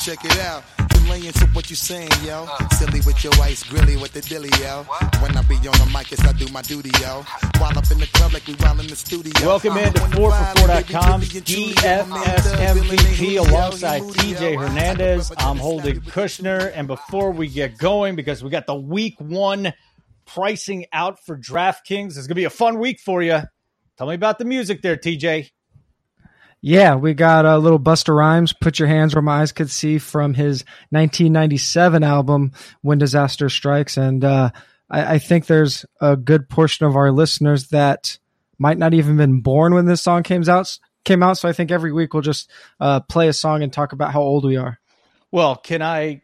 [0.00, 0.64] Check it out.
[0.88, 2.46] Delaying to what you saying, yo.
[2.50, 2.68] Uh.
[2.70, 4.84] Silly with your ice, grilly with the dilly, yo.
[5.20, 7.22] When I be on the mic, yes, I do my duty, yo.
[7.58, 9.32] While up in the club like we while in the studio.
[9.46, 12.90] Welcome I'm into on 4for4.com, vibe, baby, Billy and Trudy, I'm DFS in the Billy
[12.90, 14.58] and MVP alongside TJ.
[14.58, 15.32] Hernandez.
[15.36, 16.72] I'm Holden Kushner.
[16.74, 19.74] And before we get going, because we got the week one
[20.24, 23.40] pricing out for DraftKings, it's going to be a fun week for you.
[23.98, 25.50] Tell me about the music there, TJ.
[26.62, 29.98] Yeah, we got a little Busta Rhymes, Put Your Hands Where My Eyes Could See
[29.98, 32.52] from his 1997 album,
[32.82, 33.96] When Disaster Strikes.
[33.96, 34.50] And uh,
[34.90, 38.18] I, I think there's a good portion of our listeners that
[38.58, 40.78] might not even have been born when this song came out.
[41.04, 43.92] Came out, so I think every week we'll just uh, play a song and talk
[43.92, 44.78] about how old we are.
[45.30, 46.20] Well, can I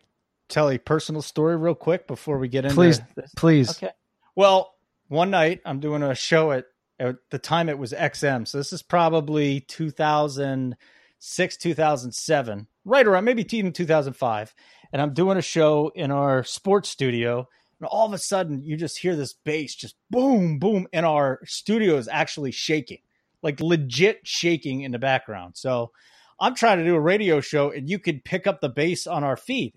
[0.49, 3.33] tell a personal story real quick before we get into Please, this?
[3.37, 3.71] please.
[3.71, 3.91] Okay.
[4.35, 4.75] Well,
[5.09, 6.67] one night I'm doing a show at
[6.99, 8.47] at the time it was XM.
[8.47, 14.55] So this is probably 2006, 2007, right around maybe even 2005.
[14.93, 17.49] And I'm doing a show in our sports studio.
[17.81, 20.87] And all of a sudden, you just hear this bass just boom, boom.
[20.93, 23.01] And our studio is actually shaking,
[23.43, 25.57] like legit shaking in the background.
[25.57, 25.93] So
[26.41, 29.25] I'm trying to do a radio show and you could pick up the bass on
[29.25, 29.75] our feed.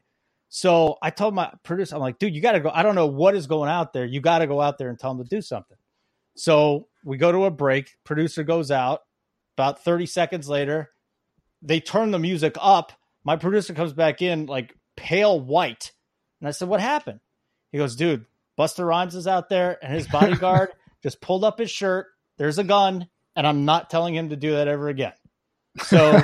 [0.49, 2.71] So I told my producer, I'm like, dude, you got to go.
[2.73, 4.05] I don't know what is going out there.
[4.05, 5.77] You got to go out there and tell them to do something.
[6.35, 7.95] So we go to a break.
[8.03, 9.01] Producer goes out.
[9.57, 10.89] About 30 seconds later,
[11.61, 12.93] they turn the music up.
[13.23, 15.91] My producer comes back in like pale white.
[16.39, 17.19] And I said, What happened?
[17.71, 18.25] He goes, Dude,
[18.57, 20.69] Busta Rhymes is out there and his bodyguard
[21.03, 22.07] just pulled up his shirt.
[22.37, 23.07] There's a gun.
[23.35, 25.13] And I'm not telling him to do that ever again.
[25.83, 26.21] So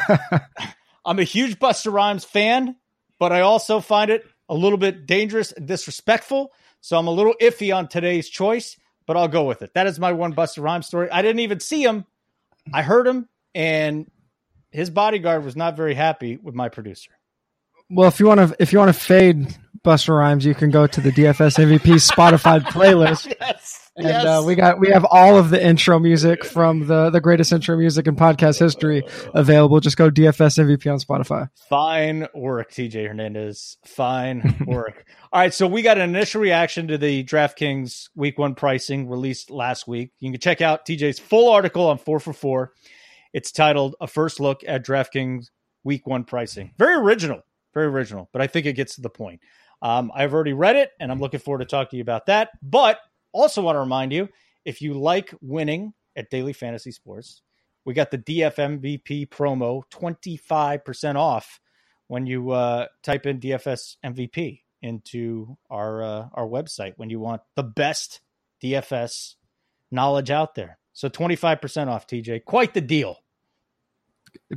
[1.05, 2.75] I'm a huge Busta Rhymes fan,
[3.19, 6.51] but I also find it a little bit dangerous and disrespectful.
[6.81, 8.75] So I'm a little iffy on today's choice,
[9.07, 9.73] but I'll go with it.
[9.73, 11.09] That is my one Busta Rhymes story.
[11.09, 12.05] I didn't even see him.
[12.73, 14.09] I heard him, and
[14.71, 17.11] his bodyguard was not very happy with my producer.
[17.89, 20.87] Well, if you want to, if you want to fade Busta Rhymes, you can go
[20.87, 23.33] to the DFS MVP Spotify playlist.
[23.39, 23.84] Yes.
[23.97, 27.53] And uh, we got we have all of the intro music from the the greatest
[27.53, 29.79] intro music in podcast history available.
[29.79, 31.49] Just go DFS MVP on Spotify.
[31.69, 33.77] Fine work, TJ Hernandez.
[33.85, 35.05] Fine work.
[35.31, 39.49] All right, so we got an initial reaction to the DraftKings Week One pricing released
[39.49, 40.11] last week.
[40.19, 42.73] You can check out TJ's full article on four for four.
[43.31, 45.51] It's titled "A First Look at DraftKings
[45.85, 49.39] Week One Pricing." Very original, very original, but I think it gets to the point.
[49.81, 52.49] Um, I've already read it, and I'm looking forward to talk to you about that.
[52.61, 52.99] But
[53.35, 54.29] also want to remind you,
[54.63, 57.41] if you like winning at Daily Fantasy Sports,
[57.85, 61.59] we got the DFMVP promo 25% off
[62.07, 67.41] when you uh, type in DFS MVP into our uh, our website when you want
[67.55, 68.21] the best
[68.63, 69.35] DFS
[69.91, 70.77] knowledge out there.
[70.93, 72.45] So 25% off, TJ.
[72.45, 73.17] Quite the deal.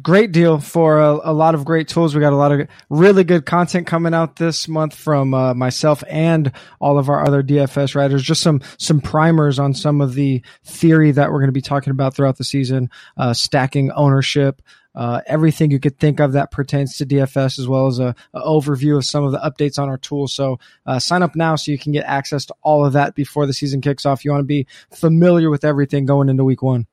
[0.03, 2.15] Great deal for a, a lot of great tools.
[2.15, 6.05] We got a lot of really good content coming out this month from uh, myself
[6.09, 8.23] and all of our other DFS writers.
[8.23, 11.91] Just some some primers on some of the theory that we're going to be talking
[11.91, 14.63] about throughout the season, uh, stacking ownership,
[14.95, 18.41] uh, everything you could think of that pertains to DFS, as well as a, a
[18.41, 20.35] overview of some of the updates on our tools.
[20.35, 23.47] So uh, sign up now so you can get access to all of that before
[23.47, 24.25] the season kicks off.
[24.25, 26.87] You want to be familiar with everything going into week one.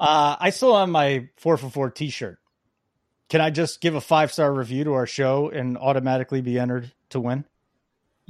[0.00, 2.38] Uh, I still have my four for four T-shirt.
[3.28, 6.92] Can I just give a five star review to our show and automatically be entered
[7.10, 7.44] to win?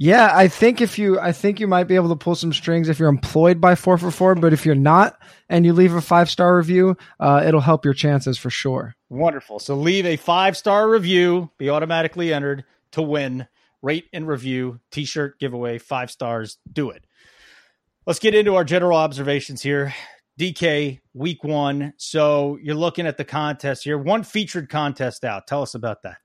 [0.01, 2.87] Yeah, I think if you, I think you might be able to pull some strings
[2.87, 4.33] if you're employed by four for four.
[4.33, 5.19] But if you're not,
[5.49, 8.95] and you leave a five star review, uh, it'll help your chances for sure.
[9.09, 9.59] Wonderful.
[9.59, 13.47] So leave a five star review, be automatically entered to win.
[13.81, 16.57] Rate and review, t shirt giveaway, five stars.
[16.71, 17.05] Do it.
[18.05, 19.93] Let's get into our general observations here.
[20.39, 21.93] DK week one.
[21.97, 23.97] So you're looking at the contest here.
[23.97, 25.47] One featured contest out.
[25.47, 26.17] Tell us about that.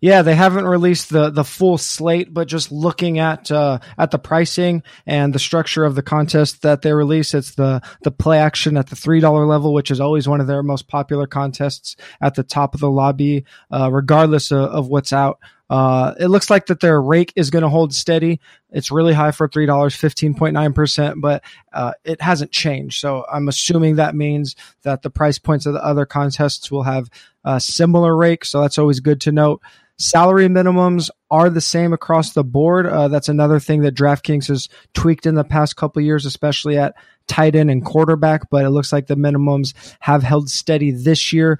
[0.00, 4.18] Yeah, they haven't released the the full slate, but just looking at uh, at the
[4.18, 8.76] pricing and the structure of the contest that they release, it's the the play action
[8.76, 12.36] at the three dollar level, which is always one of their most popular contests at
[12.36, 15.40] the top of the lobby, uh, regardless of, of what's out.
[15.72, 18.40] Uh, it looks like that their rake is going to hold steady.
[18.70, 21.42] It's really high for three dollars, fifteen point nine percent, but
[21.72, 23.00] uh, it hasn't changed.
[23.00, 27.08] So I'm assuming that means that the price points of the other contests will have
[27.42, 28.44] a similar rake.
[28.44, 29.62] So that's always good to note.
[29.98, 32.86] Salary minimums are the same across the board.
[32.86, 36.94] Uh, that's another thing that DraftKings has tweaked in the past couple years, especially at
[37.28, 38.50] tight end and quarterback.
[38.50, 41.58] But it looks like the minimums have held steady this year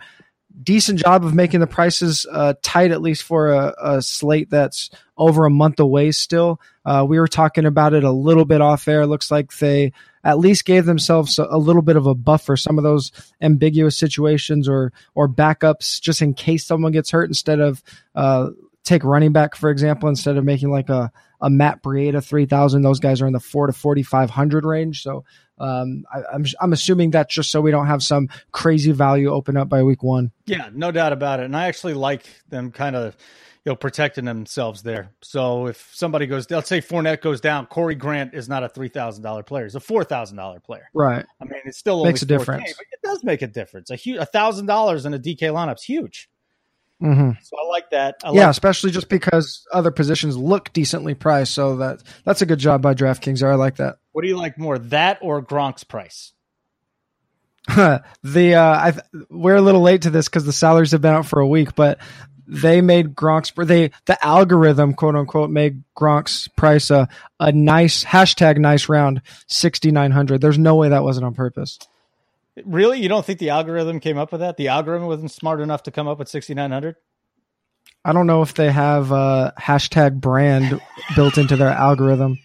[0.62, 4.90] decent job of making the prices uh, tight, at least for a, a, slate that's
[5.16, 6.60] over a month away still.
[6.84, 9.06] Uh, we were talking about it a little bit off air.
[9.06, 9.92] Looks like they
[10.24, 13.96] at least gave themselves a, a little bit of a buffer, some of those ambiguous
[13.96, 17.28] situations or or backups, just in case someone gets hurt.
[17.28, 17.82] Instead of
[18.14, 18.50] uh,
[18.84, 22.82] take running back for example, instead of making like a a Matt Breida three thousand,
[22.82, 25.02] those guys are in the four to forty five hundred range.
[25.02, 25.24] So
[25.58, 29.56] um, I, I'm I'm assuming that's just so we don't have some crazy value open
[29.56, 30.32] up by week one.
[30.46, 31.44] Yeah, no doubt about it.
[31.44, 33.16] And I actually like them kind of
[33.64, 35.10] you know, protecting themselves there.
[35.22, 38.88] So if somebody goes, let's say Fournette goes down, Corey Grant is not a three
[38.88, 40.88] thousand dollar player; he's a four thousand dollar player.
[40.92, 41.24] Right.
[41.40, 42.74] I mean, it still makes a difference.
[42.76, 43.90] but it does make a difference.
[43.90, 46.28] A huge, a thousand dollars in a DK lineup's huge.
[47.00, 47.30] Mm-hmm.
[47.42, 48.16] So I like that.
[48.24, 51.54] I yeah, like- especially just because other positions look decently priced.
[51.54, 53.40] So that that's a good job by DraftKings.
[53.40, 53.98] There, I like that.
[54.12, 56.32] What do you like more, that or Gronk's price?
[57.76, 58.92] the uh, I
[59.30, 61.74] we're a little late to this because the salaries have been out for a week,
[61.76, 61.98] but
[62.46, 68.58] they made Gronk's they the algorithm quote unquote made Gronk's price a a nice hashtag
[68.58, 70.40] nice round sixty nine hundred.
[70.40, 71.78] There's no way that wasn't on purpose.
[72.66, 74.56] Really, you don't think the algorithm came up with that?
[74.56, 76.96] The algorithm wasn't smart enough to come up with sixty nine hundred.
[78.04, 80.80] I don't know if they have a hashtag brand
[81.14, 82.38] built into their algorithm.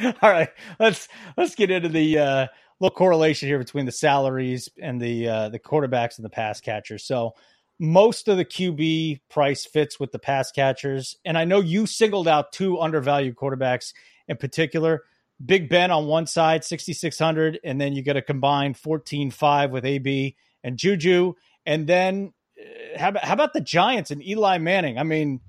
[0.22, 0.48] All right,
[0.78, 2.46] let's let's get into the uh,
[2.80, 7.04] little correlation here between the salaries and the uh, the quarterbacks and the pass catchers.
[7.04, 7.34] So
[7.78, 12.28] most of the QB price fits with the pass catchers, and I know you singled
[12.28, 13.92] out two undervalued quarterbacks
[14.28, 15.04] in particular.
[15.44, 19.30] Big Ben on one side, sixty six hundred, and then you get a combined fourteen
[19.30, 21.34] five with AB and Juju,
[21.66, 24.98] and then uh, how about how about the Giants and Eli Manning?
[24.98, 25.40] I mean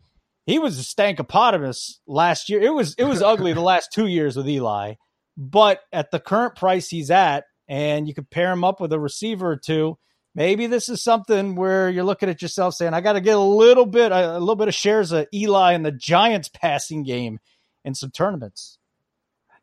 [0.46, 2.62] he was a stankopotamus last year.
[2.62, 4.96] It was it was ugly the last two years with Eli,
[5.38, 9.00] but at the current price he's at, and you could pair him up with a
[9.00, 9.98] receiver or two.
[10.34, 13.40] Maybe this is something where you're looking at yourself saying, "I got to get a
[13.40, 17.40] little bit, a little bit of shares of Eli in the Giants passing game
[17.84, 18.78] in some tournaments."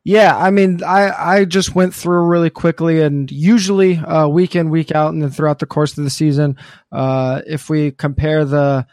[0.05, 4.69] Yeah, I mean, I I just went through really quickly, and usually uh, week in,
[4.69, 6.55] week out, and then throughout the course of the season,
[6.91, 8.87] uh, if we compare the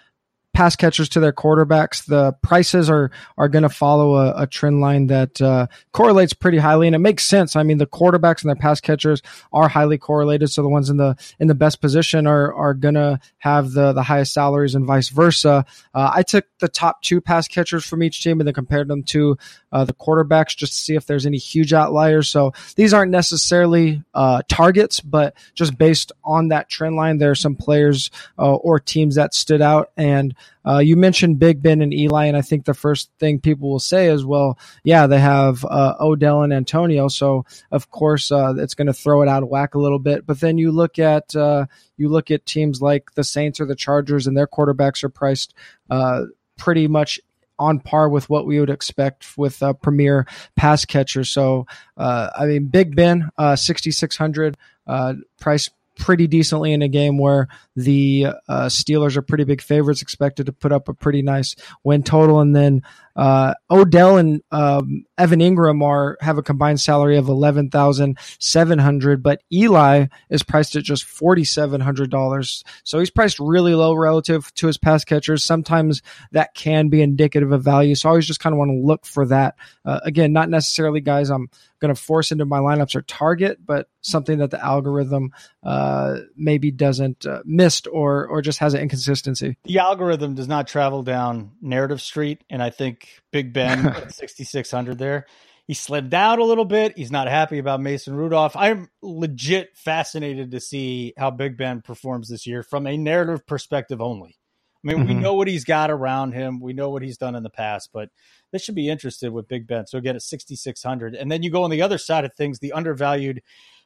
[0.56, 4.80] pass catchers to their quarterbacks, the prices are are going to follow a, a, trend
[4.80, 7.56] line that uh, correlates pretty highly, and it makes sense.
[7.56, 9.20] I mean, the quarterbacks and their pass catchers
[9.52, 12.94] are highly correlated, so the ones in the in the best position are are going
[12.94, 15.66] to have the the highest salaries, and vice versa.
[15.94, 19.02] Uh, I took the top two pass catchers from each team and then compared them
[19.04, 19.36] to
[19.72, 22.30] uh, the quarterbacks just to see if there's any huge outliers.
[22.30, 27.34] So these aren't necessarily uh, targets, but just based on that trend line, there are
[27.34, 30.34] some players uh, or teams that stood out and.
[30.66, 33.78] Uh, you mentioned Big Ben and Eli, and I think the first thing people will
[33.78, 38.74] say is, well, yeah, they have uh, Odell and Antonio, so of course uh, it's
[38.74, 40.26] going to throw it out of whack a little bit.
[40.26, 41.66] But then you look at uh,
[41.96, 45.54] you look at teams like the Saints or the Chargers, and their quarterbacks are priced
[45.88, 46.24] uh,
[46.56, 47.20] pretty much
[47.58, 50.26] on par with what we would expect with a premier
[50.56, 51.24] pass catcher.
[51.24, 51.66] So,
[51.96, 54.56] uh, I mean, Big Ben, uh, 6,600
[54.86, 60.02] uh, price pretty decently in a game where the uh, Steelers are pretty big favorites,
[60.02, 62.40] expected to put up a pretty nice win total.
[62.40, 62.82] And then
[63.16, 68.78] uh, Odell and um, Evan Engram are have a combined salary of eleven thousand seven
[68.78, 72.62] hundred, but Eli is priced at just forty seven hundred dollars.
[72.84, 75.44] So he's priced really low relative to his pass catchers.
[75.44, 76.02] Sometimes
[76.32, 77.94] that can be indicative of value.
[77.94, 79.56] So I always just kind of want to look for that.
[79.84, 81.48] Uh, again, not necessarily guys I'm
[81.80, 85.32] going to force into my lineups or target, but something that the algorithm
[85.62, 89.56] uh, maybe doesn't uh, missed or or just has an inconsistency.
[89.64, 95.26] The algorithm does not travel down narrative street, and I think Big Ben 6,600 there.
[95.66, 96.96] He slid down a little bit.
[96.96, 98.54] He's not happy about Mason Rudolph.
[98.54, 104.00] I'm legit fascinated to see how Big Ben performs this year from a narrative perspective
[104.00, 104.38] only.
[104.84, 105.08] I mean, mm-hmm.
[105.08, 106.60] we know what he's got around him.
[106.60, 108.10] We know what he's done in the past, but
[108.52, 109.86] this should be interested with Big Ben.
[109.86, 111.16] So again, at 6,600.
[111.16, 113.42] And then you go on the other side of things, the undervalued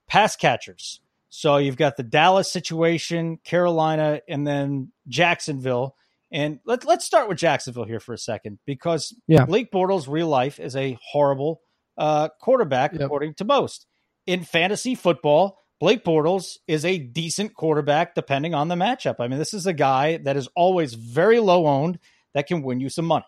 [0.07, 1.01] pass catchers.
[1.31, 5.97] So you've got the Dallas situation, Carolina, and then Jacksonville.
[6.33, 9.45] And let, let's start with Jacksonville here for a second because yeah.
[9.45, 11.61] Blake Bortles, real life, is a horrible
[11.99, 13.03] uh, quarterback, yep.
[13.03, 13.87] according to most.
[14.27, 19.17] In fantasy football, Blake Bortles is a decent quarterback depending on the matchup.
[19.19, 21.99] I mean, this is a guy that is always very low owned
[22.35, 23.25] that can win you some money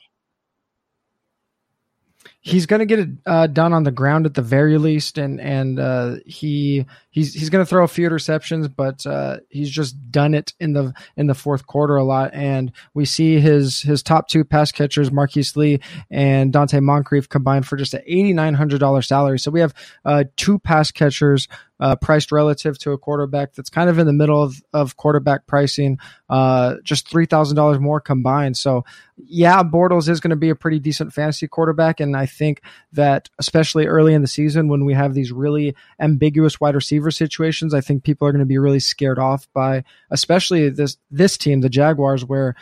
[2.45, 5.41] he's going to get it uh, done on the ground at the very least, and
[5.41, 10.11] and uh, he he's he's going to throw a few interceptions, but uh, he's just
[10.11, 12.35] done it in the in the fourth quarter a lot.
[12.35, 15.81] And we see his his top two pass catchers, Marquise Lee
[16.11, 19.39] and Donte Moncrief, combined for just an eighty nine hundred dollar salary.
[19.39, 19.73] So we have
[20.05, 21.49] uh, two pass catchers
[21.83, 25.49] uh, priced relative to a quarterback that's kind of in the middle of, of quarterback
[25.49, 25.99] pricing,
[26.31, 28.57] uh, just $3,000 more combined.
[28.57, 28.85] So,
[29.17, 31.99] yeah, Bortles is going to be a pretty decent fantasy quarterback.
[31.99, 32.63] And I think
[32.93, 37.75] that, especially early in the season when we have these really ambiguous wide receiver situations,
[37.75, 41.63] I think people are going to be really scared off by, especially this, this team,
[41.63, 42.55] the Jaguars, where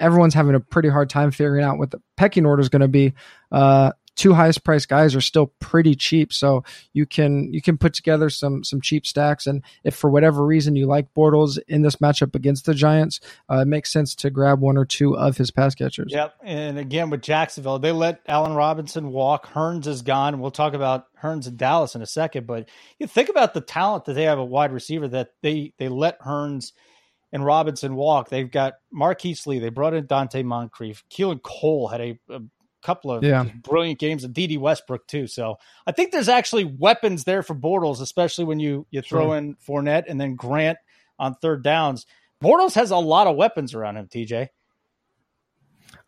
[0.00, 2.88] everyone's having a pretty hard time figuring out what the pecking order is going to
[2.88, 3.14] be.
[3.52, 7.94] Uh, two highest priced guys are still pretty cheap, so you can you can put
[7.94, 9.46] together some some cheap stacks.
[9.46, 13.20] And if for whatever reason you like Bortles in this matchup against the Giants,
[13.50, 16.12] uh, it makes sense to grab one or two of his pass catchers.
[16.12, 19.46] Yep, and again with Jacksonville, they let Allen Robinson walk.
[19.46, 20.40] Hurns is gone.
[20.40, 22.68] We'll talk about Hurns and Dallas in a second, but
[22.98, 26.20] you think about the talent that they have a wide receiver that they they let
[26.20, 26.72] Hurns
[27.32, 28.28] and Robinson walk.
[28.28, 29.58] They've got Marquise Lee.
[29.58, 31.04] They brought in Donte Moncrief.
[31.10, 32.40] Keelan Cole had a, a
[32.86, 33.44] couple of yeah.
[33.62, 35.26] brilliant games, and Dede Westbrook too.
[35.26, 39.36] So I think there's actually weapons there for Bortles, especially when you you throw sure.
[39.36, 40.78] in Fournette and then Grant
[41.18, 42.06] on third downs.
[42.42, 44.06] Bortles has a lot of weapons around him.
[44.06, 44.48] TJ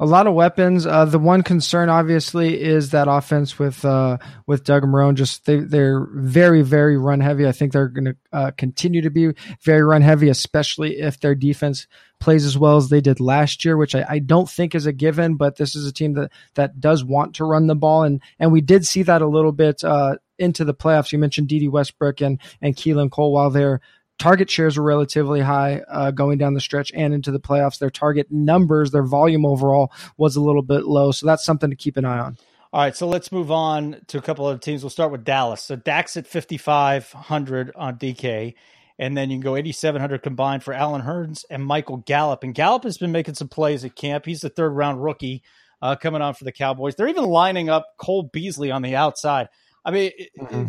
[0.00, 0.86] a lot of weapons.
[0.86, 5.14] Uh, the one concern, obviously, is that offense with uh, with Doug Marrone.
[5.14, 7.46] Just they they're very very run heavy.
[7.46, 11.34] I think they're going to uh, continue to be very run heavy, especially if their
[11.34, 11.88] defense
[12.20, 14.92] plays as well as they did last year, which I, I don't think is a
[14.92, 15.36] given.
[15.36, 18.52] But this is a team that that does want to run the ball, and and
[18.52, 21.10] we did see that a little bit uh, into the playoffs.
[21.10, 23.80] You mentioned Dede Westbrook and and Keelan Cole while they're
[24.18, 27.78] target shares were relatively high uh, going down the stretch and into the playoffs.
[27.78, 31.12] Their target numbers, their volume overall was a little bit low.
[31.12, 32.36] So that's something to keep an eye on.
[32.70, 34.82] All right, so let's move on to a couple of teams.
[34.82, 35.62] We'll start with Dallas.
[35.62, 38.54] So Dak's at 5,500 on DK,
[38.98, 42.44] and then you can go 8,700 combined for Allen Hurns and Michael Gallup.
[42.44, 44.26] And Gallup has been making some plays at camp.
[44.26, 45.42] He's the third round rookie
[45.80, 46.94] uh, coming on for the Cowboys.
[46.94, 49.48] They're even lining up Cole Beasley on the outside.
[49.82, 50.66] I mean, mm-hmm.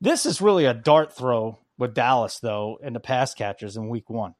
[0.00, 4.08] this is really a dart throw with Dallas though and the pass catchers in Week
[4.08, 4.34] One.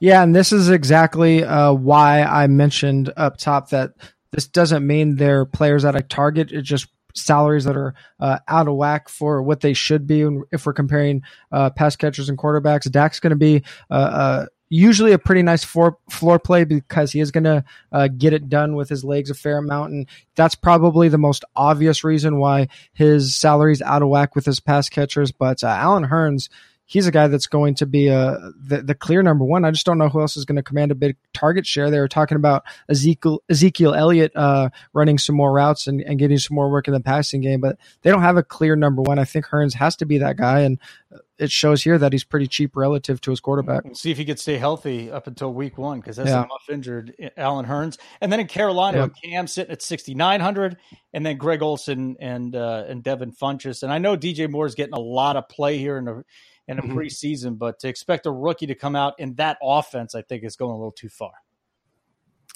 [0.00, 3.94] Yeah, and this is exactly uh, why I mentioned up top that
[4.30, 6.52] this doesn't mean they're players at a target.
[6.52, 10.22] It's just salaries that are uh, out of whack for what they should be.
[10.22, 14.46] And if we're comparing uh, pass catchers and quarterbacks, Dak's going to be uh, uh
[14.68, 18.48] usually a pretty nice floor, floor play because he is going to uh, get it
[18.48, 19.92] done with his legs a fair amount.
[19.92, 24.60] And that's probably the most obvious reason why his salary's out of whack with his
[24.60, 25.32] pass catchers.
[25.32, 26.48] But uh, Allen Hurns,
[26.84, 29.64] he's a guy that's going to be a, uh, the, the clear number one.
[29.64, 31.90] I just don't know who else is going to command a big target share.
[31.90, 36.38] They were talking about Ezekiel, Ezekiel Elliott uh, running some more routes and, and getting
[36.38, 39.18] some more work in the passing game, but they don't have a clear number one.
[39.18, 40.60] I think Hurns has to be that guy.
[40.60, 40.78] And
[41.38, 43.84] it shows here that he's pretty cheap relative to his quarterback.
[43.84, 46.46] We'll see if he could stay healthy up until week one because that's yeah.
[46.48, 47.98] muff injured Allen Hurns.
[48.20, 49.30] And then in Carolina, yeah.
[49.30, 50.76] Cam sitting at 6,900,
[51.12, 53.82] and then Greg Olsen and uh, and Devin Funchess.
[53.82, 56.24] And I know DJ Moore is getting a lot of play here in the
[56.66, 56.98] in a mm-hmm.
[56.98, 60.56] preseason, but to expect a rookie to come out in that offense, I think is
[60.56, 61.32] going a little too far.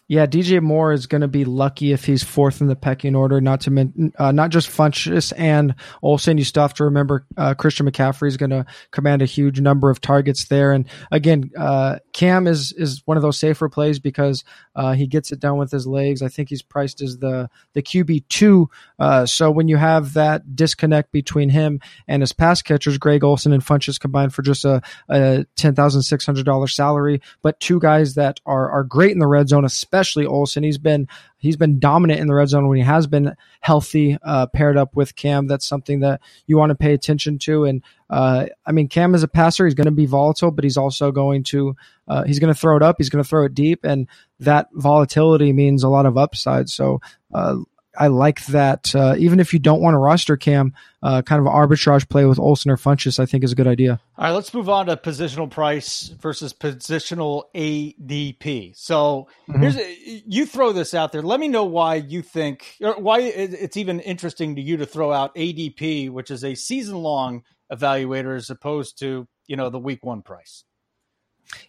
[0.08, 3.40] Yeah, DJ Moore is going to be lucky if he's fourth in the pecking order.
[3.40, 6.36] Not to men- uh, not just Funchess and Olsen.
[6.36, 9.90] You still have to remember uh, Christian McCaffrey is going to command a huge number
[9.90, 10.72] of targets there.
[10.72, 14.44] And again, uh, Cam is is one of those safer plays because
[14.74, 16.20] uh, he gets it done with his legs.
[16.20, 18.68] I think he's priced as the the QB two.
[18.98, 23.52] Uh, so when you have that disconnect between him and his pass catchers, Greg Olsen
[23.52, 27.78] and Funchess combined for just a, a ten thousand six hundred dollars salary, but two
[27.78, 30.62] guys that are are great in the red zone, especially especially Olsen.
[30.62, 31.06] He's been
[31.36, 34.96] he's been dominant in the red zone when he has been healthy, uh, paired up
[34.96, 35.46] with Cam.
[35.46, 37.64] That's something that you want to pay attention to.
[37.66, 39.66] And uh, I mean, Cam is a passer.
[39.66, 41.76] He's going to be volatile, but he's also going to
[42.08, 42.96] uh, he's going to throw it up.
[42.98, 44.08] He's going to throw it deep, and
[44.40, 46.70] that volatility means a lot of upside.
[46.70, 47.00] So
[47.34, 47.58] uh,
[47.98, 48.94] I like that.
[48.94, 52.38] Uh, even if you don't want a roster cam, uh, kind of arbitrage play with
[52.38, 54.00] Olsen or Funchess, I think is a good idea.
[54.16, 58.76] All right, let's move on to positional price versus positional ADP.
[58.76, 59.60] So mm-hmm.
[59.60, 61.22] here's a, you throw this out there.
[61.22, 65.12] Let me know why you think, or why it's even interesting to you to throw
[65.12, 70.04] out ADP, which is a season long evaluator, as opposed to you know the week
[70.04, 70.64] one price.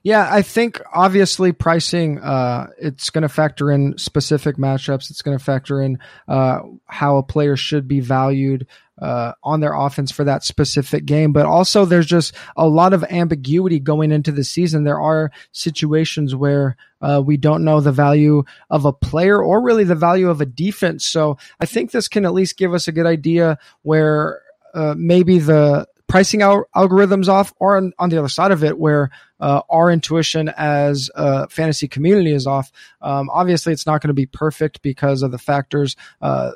[0.04, 5.10] Yeah, I think obviously pricing uh, it's going to factor in specific matchups.
[5.10, 8.68] It's going to factor in uh, how a player should be valued
[9.02, 11.34] uh, on their offense for that specific game.
[11.34, 14.84] But also, there's just a lot of ambiguity going into the season.
[14.84, 19.84] There are situations where uh, we don't know the value of a player or really
[19.84, 21.06] the value of a defense.
[21.06, 24.42] So I think this can at least give us a good idea where
[24.74, 28.78] uh, maybe the pricing al- algorithms off, or on, on, the other side of it,
[28.78, 29.10] where
[29.44, 32.72] uh, our intuition as a fantasy community is off.
[33.02, 35.98] Um, obviously, it's not going to be perfect because of the factors.
[36.22, 36.52] Uh,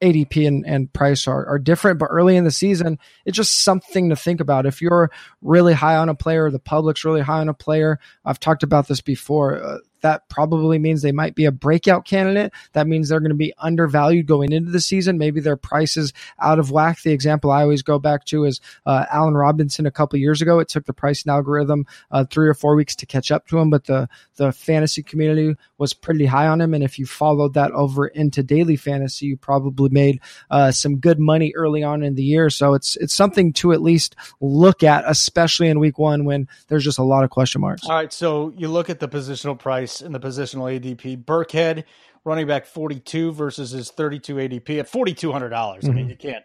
[0.00, 4.08] ADP and, and price are, are different, but early in the season, it's just something
[4.08, 4.64] to think about.
[4.64, 5.10] If you're
[5.42, 8.88] really high on a player, the public's really high on a player, I've talked about
[8.88, 9.62] this before.
[9.62, 12.52] Uh, that probably means they might be a breakout candidate.
[12.72, 15.18] That means they're going to be undervalued going into the season.
[15.18, 17.02] Maybe their price is out of whack.
[17.02, 20.58] The example I always go back to is uh, Allen Robinson a couple years ago.
[20.58, 23.70] It took the pricing algorithm uh, three or four weeks to catch up to him,
[23.70, 26.74] but the the fantasy community was pretty high on him.
[26.74, 31.18] And if you followed that over into daily fantasy, you probably made uh, some good
[31.18, 32.50] money early on in the year.
[32.50, 36.84] So it's it's something to at least look at, especially in week one when there's
[36.84, 37.84] just a lot of question marks.
[37.84, 41.24] All right, so you look at the positional price in the positional ADP.
[41.24, 41.84] Burkhead,
[42.24, 45.50] running back 42 versus his 32 ADP at $4,200.
[45.50, 45.90] Mm-hmm.
[45.90, 46.10] I mean, mm-hmm.
[46.10, 46.44] you can't.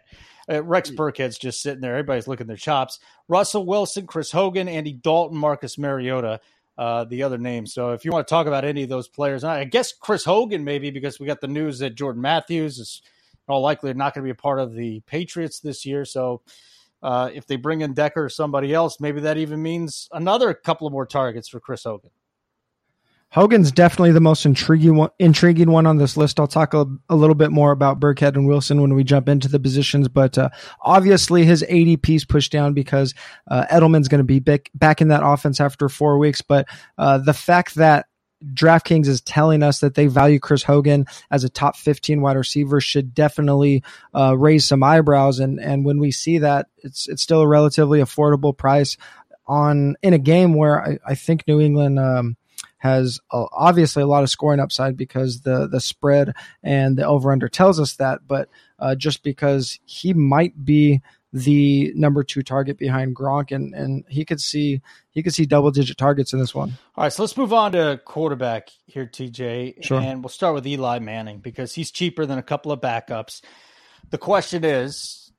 [0.50, 1.92] Uh, Rex Burkhead's just sitting there.
[1.92, 2.98] Everybody's looking their chops.
[3.28, 6.40] Russell Wilson, Chris Hogan, Andy Dalton, Marcus Mariota,
[6.78, 7.74] uh, the other names.
[7.74, 10.64] So if you want to talk about any of those players, I guess Chris Hogan
[10.64, 13.02] maybe because we got the news that Jordan Matthews is
[13.48, 16.04] all likely not going to be a part of the Patriots this year.
[16.04, 16.42] So
[17.02, 20.86] uh, if they bring in Decker or somebody else, maybe that even means another couple
[20.86, 22.10] of more targets for Chris Hogan.
[23.30, 26.40] Hogan's definitely the most intriguing one, intriguing one on this list.
[26.40, 29.48] I'll talk a, a, little bit more about Burkhead and Wilson when we jump into
[29.48, 30.48] the positions, but uh,
[30.80, 33.14] obviously his ADP is pushed down because
[33.50, 36.40] uh, Edelman's going to be back, back in that offense after four weeks.
[36.40, 38.06] But uh, the fact that
[38.44, 42.80] DraftKings is telling us that they value Chris Hogan as a top 15 wide receiver
[42.80, 43.82] should definitely
[44.14, 45.40] uh, raise some eyebrows.
[45.40, 48.96] And and when we see that, it's it's still a relatively affordable price
[49.46, 51.98] on in a game where I, I think New England.
[51.98, 52.36] Um,
[52.78, 57.32] has uh, obviously a lot of scoring upside because the the spread and the over
[57.32, 62.78] under tells us that, but uh, just because he might be the number two target
[62.78, 64.80] behind Gronk, and and he could see
[65.10, 66.78] he could see double digit targets in this one.
[66.96, 70.00] All right, so let's move on to quarterback here, TJ, sure.
[70.00, 73.42] and we'll start with Eli Manning because he's cheaper than a couple of backups.
[74.10, 75.30] The question is,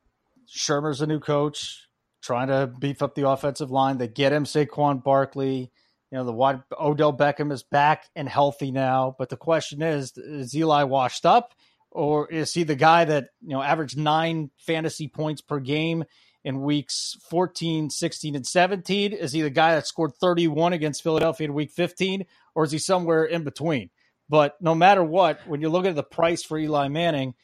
[0.48, 1.88] Shurmur's a new coach,
[2.22, 3.98] trying to beef up the offensive line.
[3.98, 5.72] They get him Saquon Barkley.
[6.12, 10.18] You know, the wide Odell Beckham is back and healthy now, but the question is,
[10.18, 11.54] is Eli washed up,
[11.92, 16.06] or is he the guy that you know averaged nine fantasy points per game
[16.44, 19.14] in weeks 14, 16, and 17?
[19.14, 22.26] Is he the guy that scored 31 against Philadelphia in week 15,
[22.56, 23.92] or is he somewhere in between?
[24.28, 27.36] But no matter what, when you look at the price for Eli Manning,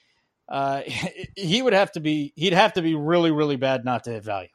[0.49, 0.81] uh,
[1.35, 4.23] he would have to be he'd have to be really, really bad not to hit
[4.23, 4.49] value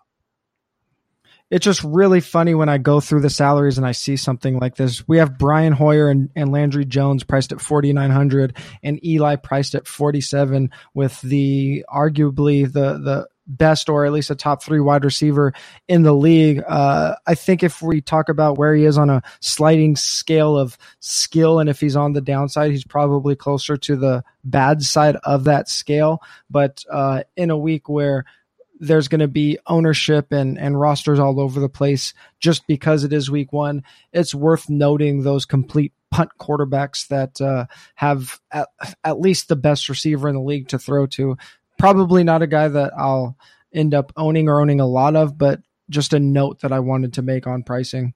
[1.50, 4.76] it's just really funny when I go through the salaries and I see something like
[4.76, 5.06] this.
[5.08, 9.86] We have Brian Hoyer and, and Landry Jones priced at 4,900 and Eli priced at
[9.86, 15.52] 47 with the arguably the, the, best or at least a top three wide receiver
[15.88, 16.62] in the league.
[16.66, 20.78] Uh, I think if we talk about where he is on a sliding scale of
[21.00, 25.44] skill and if he's on the downside, he's probably closer to the bad side of
[25.44, 26.22] that scale.
[26.48, 28.24] But uh, in a week where
[28.80, 33.12] there's going to be ownership and, and rosters all over the place just because it
[33.12, 33.84] is week one.
[34.12, 38.68] It's worth noting those complete punt quarterbacks that uh, have at,
[39.04, 41.36] at least the best receiver in the league to throw to.
[41.78, 43.36] Probably not a guy that I'll
[43.72, 47.14] end up owning or owning a lot of, but just a note that I wanted
[47.14, 48.14] to make on pricing.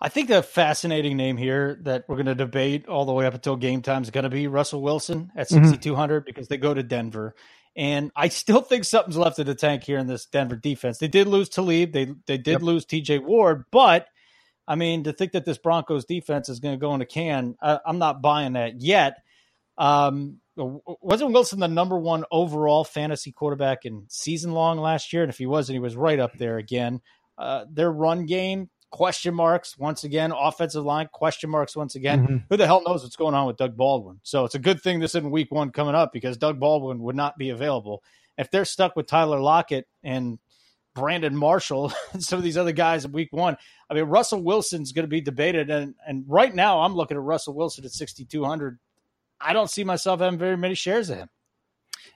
[0.00, 3.34] I think the fascinating name here that we're going to debate all the way up
[3.34, 6.24] until game time is going to be Russell Wilson at 6,200 mm-hmm.
[6.26, 7.34] because they go to Denver.
[7.76, 10.98] And I still think something's left in the tank here in this Denver defense.
[10.98, 11.92] They did lose Talib.
[11.92, 12.62] They they did yep.
[12.62, 14.06] lose TJ Ward, but
[14.66, 17.56] I mean to think that this Broncos defense is going to go in a can,
[17.60, 19.18] I, am not buying that yet.
[19.76, 25.22] Um, wasn't Wilson the number one overall fantasy quarterback in season long last year?
[25.22, 27.00] And if he wasn't, he was right up there again.
[27.36, 30.30] Uh, their run game question marks once again.
[30.30, 32.22] Offensive line question marks once again.
[32.22, 32.36] Mm-hmm.
[32.48, 34.20] Who the hell knows what's going on with Doug Baldwin?
[34.22, 37.16] So it's a good thing this isn't week one coming up because Doug Baldwin would
[37.16, 38.04] not be available.
[38.38, 40.38] If they're stuck with Tyler Lockett and
[40.94, 43.56] Brandon Marshall and some of these other guys in week one,
[43.90, 45.70] I mean, Russell Wilson's going to be debated.
[45.70, 48.78] And, and right now, I'm looking at Russell Wilson at 6,200.
[49.40, 51.30] I don't see myself having very many shares of him.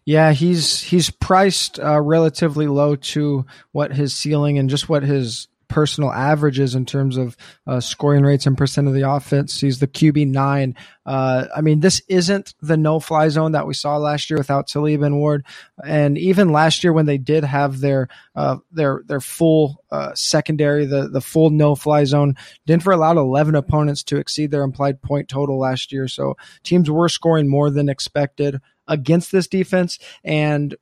[0.05, 5.49] Yeah, he's he's priced uh, relatively low to what his ceiling and just what his
[5.69, 9.61] personal averages in terms of uh, scoring rates and percent of the offense.
[9.61, 10.75] He's the QB nine.
[11.07, 14.67] Uh, I mean, this isn't the no fly zone that we saw last year without
[14.67, 15.47] Talib and Ward,
[15.85, 20.87] and even last year when they did have their uh, their their full uh, secondary,
[20.87, 22.37] the the full no fly zone.
[22.67, 27.09] Denver allowed 11 opponents to exceed their implied point total last year, so teams were
[27.09, 30.75] scoring more than expected against this defense and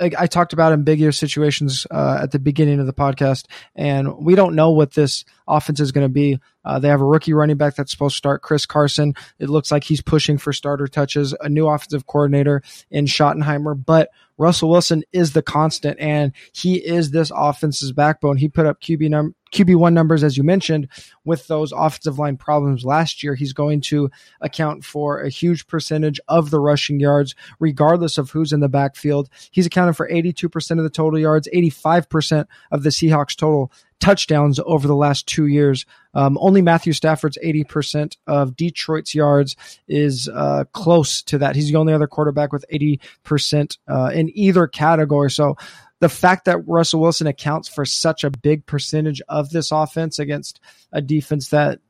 [0.00, 4.34] I, I talked about ambiguous situations uh, at the beginning of the podcast, and we
[4.34, 6.38] don't know what this offense is going to be.
[6.64, 9.14] Uh, they have a rookie running back that's supposed to start, Chris Carson.
[9.38, 11.34] It looks like he's pushing for starter touches.
[11.40, 17.10] A new offensive coordinator in Schottenheimer, but Russell Wilson is the constant, and he is
[17.10, 18.36] this offense's backbone.
[18.36, 20.88] He put up QB num- QB1 numbers, as you mentioned,
[21.24, 23.34] with those offensive line problems last year.
[23.34, 28.52] He's going to account for a huge percentage of the rushing yards, regardless of who's
[28.52, 29.28] in the backfield.
[29.50, 34.86] He's accounted for 82% of the total yards, 85% of the Seahawks total touchdowns over
[34.86, 35.84] the last two years.
[36.14, 39.56] Um, only Matthew Stafford's 80% of Detroit's yards
[39.86, 41.56] is uh, close to that.
[41.56, 45.30] He's the only other quarterback with 80% uh, in either category.
[45.30, 45.56] So
[46.00, 50.60] the fact that Russell Wilson accounts for such a big percentage of this offense against
[50.92, 51.80] a defense that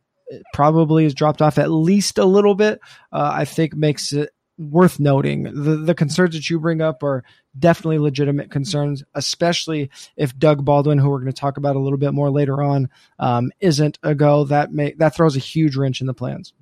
[0.52, 2.80] probably has dropped off at least a little bit,
[3.12, 5.44] uh, I think makes it worth noting.
[5.44, 7.24] The the concerns that you bring up are
[7.58, 11.98] definitely legitimate concerns, especially if Doug Baldwin, who we're going to talk about a little
[11.98, 14.44] bit more later on, um, isn't a go.
[14.44, 16.52] That may that throws a huge wrench in the plans.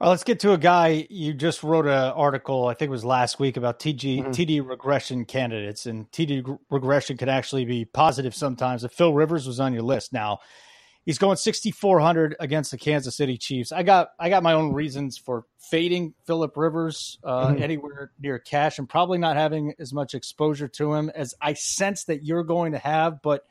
[0.00, 2.66] All right, let's get to a guy you just wrote an article.
[2.66, 4.30] I think it was last week about TG mm-hmm.
[4.30, 8.84] TD regression candidates, and TD regression can actually be positive sometimes.
[8.84, 10.38] If Phil Rivers was on your list now,
[11.08, 13.72] He's going 6400 against the Kansas City Chiefs.
[13.72, 17.62] I got I got my own reasons for fading Philip Rivers uh, mm-hmm.
[17.62, 22.04] anywhere near cash and probably not having as much exposure to him as I sense
[22.04, 23.22] that you're going to have.
[23.22, 23.46] But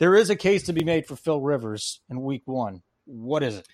[0.00, 2.82] there is a case to be made for Phil Rivers in Week One.
[3.04, 3.68] What is it?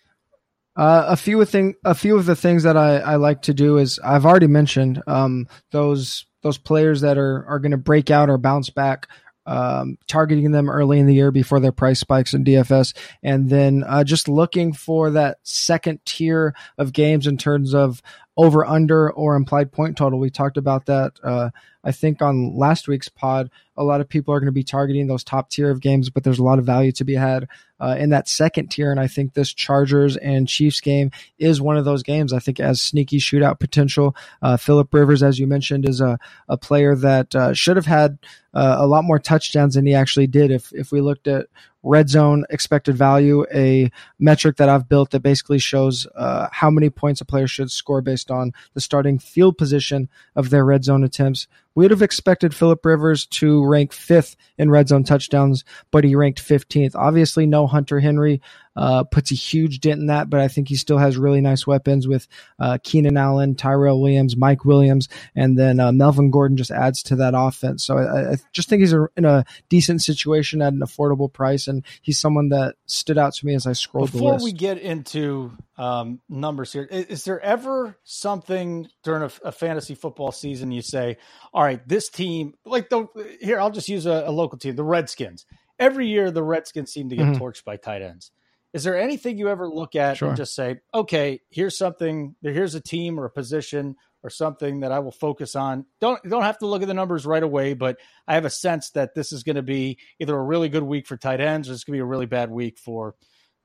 [0.75, 3.55] Uh, a few of thing, a few of the things that I, I like to
[3.55, 8.11] do is I've already mentioned um, those those players that are are going to break
[8.11, 9.09] out or bounce back
[9.47, 13.85] um, targeting them early in the year before their price spikes in DFS, and then
[13.87, 18.03] uh, just looking for that second tier of games in terms of
[18.37, 20.19] over under or implied point total.
[20.19, 21.13] We talked about that.
[21.23, 21.51] Uh,
[21.85, 25.07] I think on last week's pod, a lot of people are going to be targeting
[25.07, 27.49] those top tier of games, but there's a lot of value to be had
[27.81, 28.91] uh, in that second tier.
[28.91, 32.33] And I think this Chargers and Chiefs game is one of those games.
[32.33, 34.15] I think as sneaky shootout potential.
[34.41, 36.19] Uh, Philip Rivers, as you mentioned, is a,
[36.49, 38.19] a player that uh, should have had
[38.55, 40.51] uh, a lot more touchdowns than he actually did.
[40.51, 41.47] If if we looked at
[41.83, 46.91] red zone expected value, a metric that I've built that basically shows uh, how many
[46.91, 51.03] points a player should score based on the starting field position of their red zone
[51.03, 51.49] attempts.
[51.75, 56.15] We would have expected Philip Rivers to rank fifth in red zone touchdowns, but he
[56.15, 56.95] ranked 15th.
[56.95, 58.41] Obviously, no Hunter Henry
[58.77, 61.67] uh, puts a huge dent in that, but I think he still has really nice
[61.67, 62.27] weapons with
[62.59, 67.17] uh, Keenan Allen, Tyrell Williams, Mike Williams, and then uh, Melvin Gordon just adds to
[67.17, 67.85] that offense.
[67.85, 71.69] So I, I just think he's a, in a decent situation at an affordable price,
[71.69, 75.53] and he's someone that stood out to me as I scrolled Before we get into
[75.77, 80.83] um, numbers here, is, is, there ever something during a, a, fantasy football season you
[80.83, 81.17] say,
[81.53, 83.07] all right, this team, like the
[83.41, 85.47] here, I'll just use a, a local team, the Redskins.
[85.79, 87.43] Every year, the Redskins seem to get mm-hmm.
[87.43, 88.31] torched by tight ends.
[88.73, 90.29] Is there anything you ever look at sure.
[90.29, 94.93] and just say, okay, here's something, here's a team or a position or something that
[94.93, 95.85] I will focus on?
[96.01, 98.91] Don't don't have to look at the numbers right away, but I have a sense
[98.91, 101.75] that this is going to be either a really good week for tight ends or
[101.75, 103.15] it's going to be a really bad week for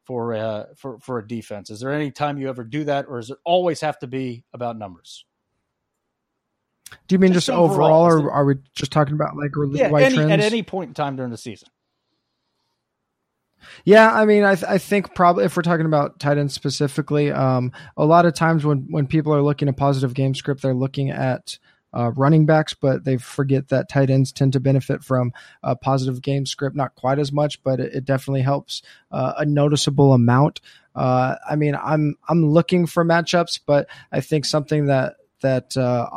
[0.04, 1.70] for uh, for for a defense.
[1.70, 4.44] Is there any time you ever do that, or does it always have to be
[4.54, 5.26] about numbers?
[7.08, 9.90] Do you mean just, just overall, overall or are we just talking about like yeah,
[9.94, 11.68] any, at any point in time during the season?
[13.86, 17.32] Yeah, I mean, I, th- I think probably if we're talking about tight ends specifically,
[17.32, 20.74] um, a lot of times when when people are looking at positive game script, they're
[20.74, 21.58] looking at
[21.94, 25.32] uh, running backs, but they forget that tight ends tend to benefit from
[25.64, 29.46] a positive game script, not quite as much, but it, it definitely helps uh, a
[29.46, 30.62] noticeable amount.
[30.96, 36.10] Uh, I mean, I'm I'm looking for matchups, but I think something that that uh,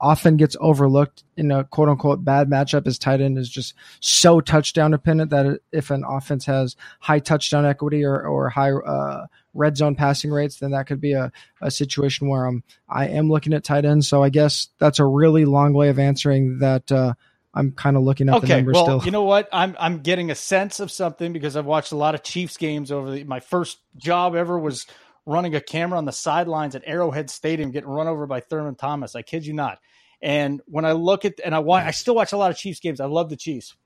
[0.00, 4.40] often gets overlooked in a quote unquote bad matchup is tight end is just so
[4.40, 9.76] touchdown dependent that if an offense has high touchdown equity or, or high uh, red
[9.76, 13.52] zone passing rates, then that could be a, a situation where I'm I am looking
[13.52, 14.08] at tight ends.
[14.08, 16.90] So I guess that's a really long way of answering that.
[16.90, 17.14] Uh,
[17.54, 19.04] I'm kind of looking at okay, the numbers well, still.
[19.04, 19.48] You know what?
[19.52, 22.92] I'm I'm getting a sense of something because I've watched a lot of Chiefs games
[22.92, 24.86] over the, my first job ever was
[25.28, 29.14] running a camera on the sidelines at Arrowhead Stadium, getting run over by Thurman Thomas.
[29.14, 29.78] I kid you not.
[30.22, 32.80] And when I look at and I watch, I still watch a lot of Chiefs
[32.80, 32.98] games.
[32.98, 33.76] I love the Chiefs.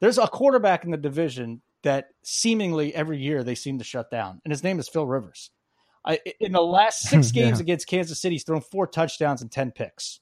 [0.00, 4.40] There's a quarterback in the division that seemingly every year they seem to shut down,
[4.44, 5.50] and his name is Phil Rivers.
[6.04, 7.62] I, in the last six games yeah.
[7.62, 10.20] against Kansas City, he's thrown four touchdowns and ten picks.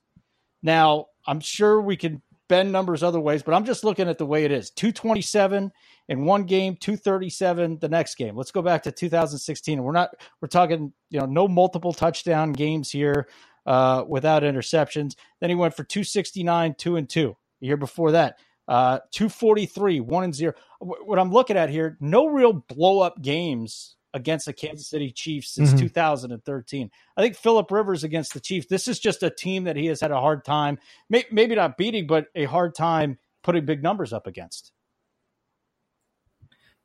[0.62, 4.26] Now I'm sure we can bend numbers other ways, but I'm just looking at the
[4.26, 4.70] way it is.
[4.70, 5.72] 227
[6.08, 8.36] in one game, 237 the next game.
[8.36, 9.82] Let's go back to 2016.
[9.82, 13.28] We're not we're talking, you know, no multiple touchdown games here
[13.66, 15.16] uh, without interceptions.
[15.40, 17.36] Then he went for 269, 2 and 2.
[17.60, 20.52] The year before that, uh, 243, 1 and 0.
[20.80, 25.54] What I'm looking at here, no real blow up games against the Kansas City Chiefs
[25.54, 25.78] since mm-hmm.
[25.78, 26.90] 2013.
[27.16, 30.00] I think Philip Rivers against the Chiefs, this is just a team that he has
[30.00, 34.26] had a hard time, maybe not beating, but a hard time putting big numbers up
[34.26, 34.72] against.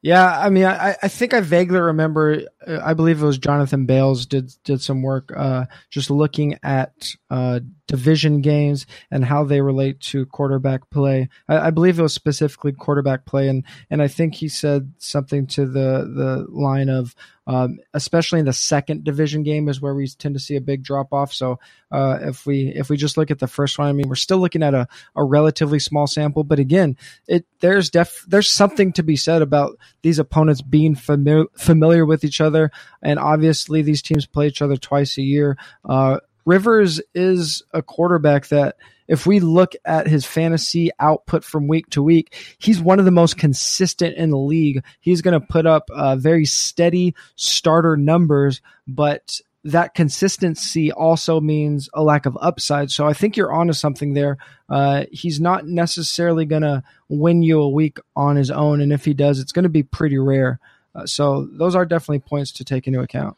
[0.04, 2.42] Yeah, I mean, I, I think I vaguely remember.
[2.66, 7.14] Uh, I believe it was Jonathan Bales did did some work uh, just looking at
[7.30, 11.30] uh, division games and how they relate to quarterback play.
[11.48, 15.46] I, I, believe it was specifically quarterback play, and and I think he said something
[15.48, 17.14] to the the line of
[17.48, 20.84] um, especially in the second division game is where we tend to see a big
[20.84, 21.34] drop off.
[21.34, 21.60] So
[21.92, 24.38] uh, if we if we just look at the first one, I mean we're still
[24.38, 29.04] looking at a, a relatively small sample, but again, it there's def there's something to
[29.04, 34.26] be said about these opponents being familiar familiar with each other, and obviously these teams
[34.26, 35.58] play each other twice a year.
[35.84, 38.76] Uh, Rivers is a quarterback that
[39.08, 43.12] if we look at his fantasy output from week to week, he's one of the
[43.12, 44.84] most consistent in the league.
[45.02, 51.90] He's going to put up uh, very steady starter numbers, but that consistency also means
[51.94, 52.90] a lack of upside.
[52.90, 54.38] So I think you're onto something there.
[54.70, 59.06] Uh, he's not necessarily going to win you a week on his own, and if
[59.06, 60.60] he does, it's going to be pretty rare.
[60.96, 63.38] Uh, so those are definitely points to take into account.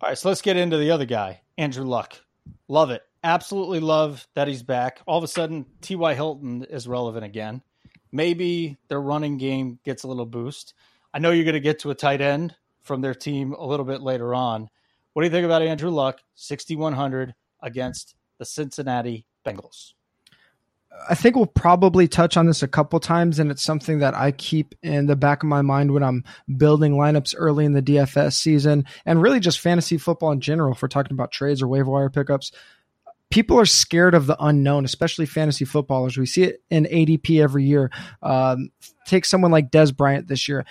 [0.00, 2.18] All right, so let's get into the other guy, Andrew Luck.
[2.68, 3.02] Love it.
[3.22, 5.00] Absolutely love that he's back.
[5.06, 6.14] All of a sudden, T.Y.
[6.14, 7.62] Hilton is relevant again.
[8.12, 10.74] Maybe their running game gets a little boost.
[11.12, 13.86] I know you're going to get to a tight end from their team a little
[13.86, 14.68] bit later on.
[15.12, 19.94] What do you think about Andrew Luck, 6,100 against the Cincinnati Bengals?
[21.08, 24.32] I think we'll probably touch on this a couple times, and it's something that I
[24.32, 26.24] keep in the back of my mind when I'm
[26.56, 30.72] building lineups early in the DFS season and really just fantasy football in general.
[30.72, 32.52] If we're talking about trades or waiver wire pickups,
[33.30, 36.16] people are scared of the unknown, especially fantasy footballers.
[36.16, 37.90] We see it in ADP every year.
[38.22, 38.70] Um,
[39.06, 40.64] take someone like Dez Bryant this year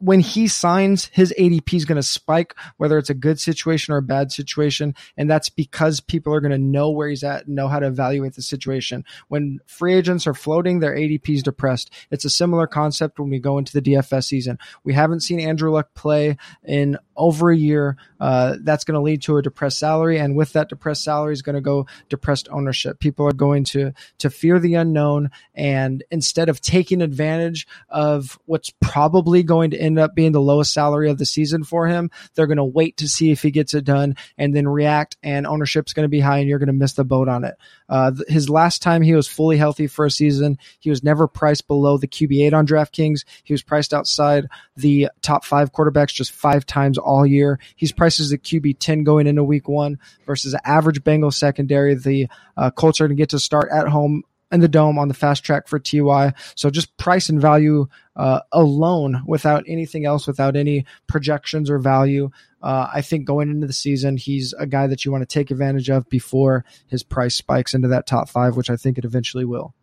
[0.00, 3.98] when he signs, his ADP is going to spike, whether it's a good situation or
[3.98, 4.94] a bad situation.
[5.16, 7.86] And that's because people are going to know where he's at and know how to
[7.86, 9.04] evaluate the situation.
[9.28, 11.90] When free agents are floating, their ADP is depressed.
[12.10, 14.58] It's a similar concept when we go into the DFS season.
[14.84, 17.96] We haven't seen Andrew Luck play in over a year.
[18.18, 20.18] Uh, that's going to lead to a depressed salary.
[20.18, 22.98] And with that depressed salary is going to go depressed ownership.
[22.98, 25.30] People are going to, to fear the unknown.
[25.54, 30.72] And instead of taking advantage of what's probably going to end up being the lowest
[30.72, 32.10] salary of the season for him.
[32.34, 35.46] They're going to wait to see if he gets it done and then react, and
[35.46, 37.56] ownership's going to be high, and you're going to miss the boat on it.
[37.88, 41.66] Uh, his last time he was fully healthy for a season, he was never priced
[41.66, 43.24] below the QB8 on DraftKings.
[43.44, 47.58] He was priced outside the top five quarterbacks just five times all year.
[47.74, 51.96] He's priced as a QB10 going into week one versus an average Bengal secondary.
[51.96, 55.08] The uh, Colts are going to get to start at home in the dome on
[55.08, 56.32] the fast track for TY.
[56.54, 62.30] So just price and value uh, alone, without anything else, without any projections or value.
[62.62, 65.50] Uh, I think going into the season, he's a guy that you want to take
[65.50, 69.44] advantage of before his price spikes into that top five, which I think it eventually
[69.44, 69.74] will.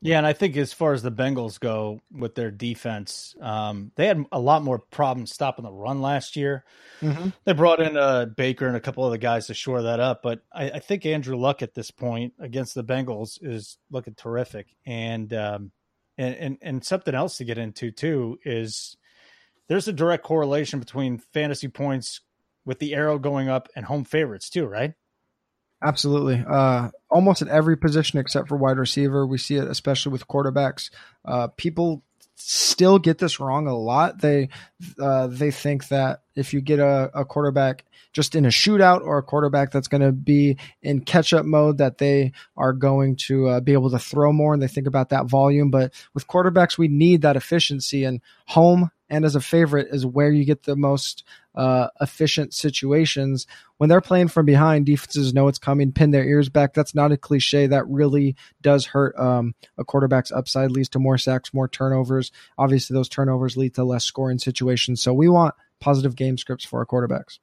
[0.00, 4.06] Yeah, and I think as far as the Bengals go with their defense, um, they
[4.06, 6.64] had a lot more problems stopping the run last year.
[7.00, 7.30] Mm-hmm.
[7.44, 10.22] They brought in uh, Baker and a couple of the guys to shore that up,
[10.22, 14.68] but I, I, think Andrew Luck at this point against the Bengals is looking terrific.
[14.86, 15.72] And, um,
[16.18, 18.96] and and and something else to get into too is
[19.68, 22.20] there's a direct correlation between fantasy points
[22.64, 24.92] with the arrow going up and home favorites too, right?
[25.82, 26.44] Absolutely.
[26.46, 30.90] Uh, almost at every position except for wide receiver, we see it, especially with quarterbacks.
[31.24, 32.02] Uh, people
[32.34, 34.20] still get this wrong a lot.
[34.20, 34.48] They
[35.00, 39.18] uh, they think that if you get a, a quarterback just in a shootout or
[39.18, 43.48] a quarterback that's going to be in catch up mode, that they are going to
[43.48, 45.70] uh, be able to throw more, and they think about that volume.
[45.70, 50.30] But with quarterbacks, we need that efficiency, and home and as a favorite is where
[50.30, 53.46] you get the most uh, efficient situations.
[53.78, 56.74] When they're playing from behind, defenses know it's coming, pin their ears back.
[56.74, 57.66] That's not a cliche.
[57.66, 62.30] That really does hurt um, a quarterback's upside, leads to more sacks, more turnovers.
[62.56, 65.02] Obviously, those turnovers lead to less scoring situations.
[65.02, 67.38] So we want positive game scripts for our quarterbacks.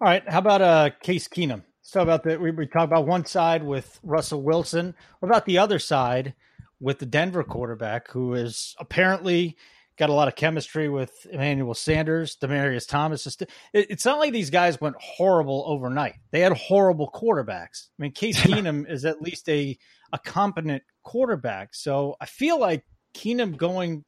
[0.00, 0.28] All right.
[0.28, 1.62] How about uh, Case Keenum?
[1.92, 2.38] Talk about the.
[2.38, 4.94] We, we talk about one side with Russell Wilson.
[5.18, 6.34] What about the other side
[6.80, 9.56] with the Denver quarterback, who is apparently
[10.02, 13.36] got a lot of chemistry with Emmanuel Sanders, Demaryius Thomas.
[13.72, 16.16] It's not like these guys went horrible overnight.
[16.32, 17.86] They had horrible quarterbacks.
[17.96, 19.78] I mean, Case Keenum is at least a
[20.12, 21.76] a competent quarterback.
[21.76, 22.84] So I feel like
[23.14, 24.04] Keenum going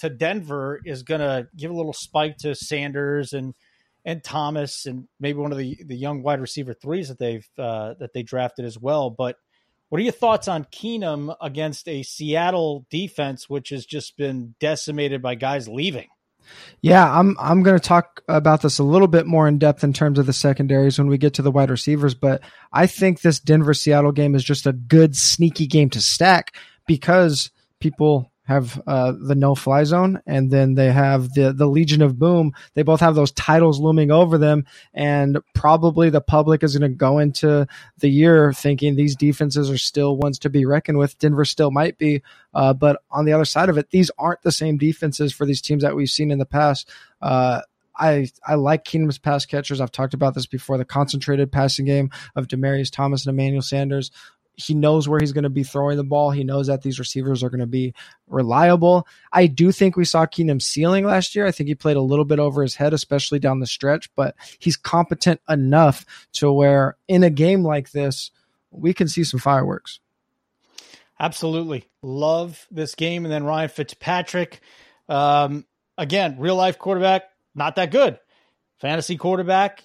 [0.00, 3.54] to Denver is going to give a little spike to Sanders and
[4.04, 7.94] and Thomas and maybe one of the the young wide receiver threes that they've uh,
[7.98, 9.08] that they drafted as well.
[9.08, 9.36] But
[9.90, 15.20] What are your thoughts on Keenum against a Seattle defense which has just been decimated
[15.20, 16.06] by guys leaving?
[16.80, 19.92] Yeah, I'm I'm going to talk about this a little bit more in depth in
[19.92, 22.40] terms of the secondaries when we get to the wide receivers, but
[22.72, 26.54] I think this Denver Seattle game is just a good sneaky game to stack
[26.86, 27.50] because
[27.80, 32.18] people have uh, the no fly zone, and then they have the the Legion of
[32.18, 32.52] Boom.
[32.74, 36.96] They both have those titles looming over them, and probably the public is going to
[36.96, 37.66] go into
[37.98, 41.16] the year thinking these defenses are still ones to be reckoned with.
[41.18, 44.52] Denver still might be, uh, but on the other side of it, these aren't the
[44.52, 46.90] same defenses for these teams that we've seen in the past.
[47.22, 47.60] Uh,
[47.96, 49.80] I I like Keenum's pass catchers.
[49.80, 50.76] I've talked about this before.
[50.76, 54.10] The concentrated passing game of Demaryius Thomas and Emmanuel Sanders
[54.54, 56.30] he knows where he's going to be throwing the ball.
[56.30, 57.94] He knows that these receivers are going to be
[58.26, 59.06] reliable.
[59.32, 61.46] I do think we saw Keenum ceiling last year.
[61.46, 64.34] I think he played a little bit over his head, especially down the stretch, but
[64.58, 68.30] he's competent enough to where in a game like this,
[68.70, 70.00] we can see some fireworks.
[71.18, 71.86] Absolutely.
[72.02, 73.24] Love this game.
[73.24, 74.60] And then Ryan Fitzpatrick,
[75.08, 75.66] um,
[75.98, 78.18] again, real life quarterback, not that good.
[78.78, 79.84] Fantasy quarterback,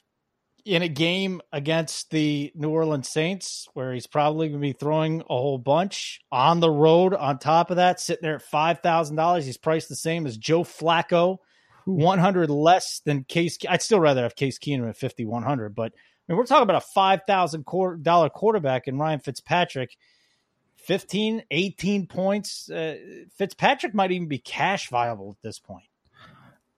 [0.66, 5.22] in a game against the New Orleans Saints, where he's probably going to be throwing
[5.22, 7.14] a whole bunch on the road.
[7.14, 10.38] On top of that, sitting there at five thousand dollars, he's priced the same as
[10.38, 11.38] Joe Flacco,
[11.86, 13.60] one hundred less than Case.
[13.70, 16.64] I'd still rather have Case Keenum at fifty one hundred, but I mean, we're talking
[16.64, 17.66] about a five thousand
[18.02, 19.96] dollar quarterback in Ryan Fitzpatrick.
[20.78, 22.70] 15, 18 points.
[22.70, 22.98] Uh,
[23.36, 25.86] Fitzpatrick might even be cash viable at this point.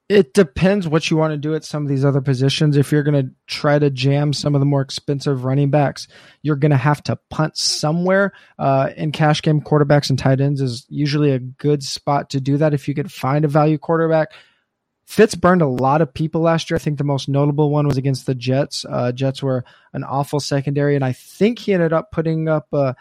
[0.10, 2.78] It depends what you want to do at some of these other positions.
[2.78, 6.08] If you're going to try to jam some of the more expensive running backs,
[6.42, 8.32] you're going to have to punt somewhere.
[8.58, 12.56] Uh, in cash game, quarterbacks and tight ends is usually a good spot to do
[12.56, 14.30] that if you could find a value quarterback.
[15.08, 16.76] Fitz burned a lot of people last year.
[16.76, 18.86] I think the most notable one was against the Jets.
[18.90, 22.94] Uh, Jets were an awful secondary, and I think he ended up putting up uh,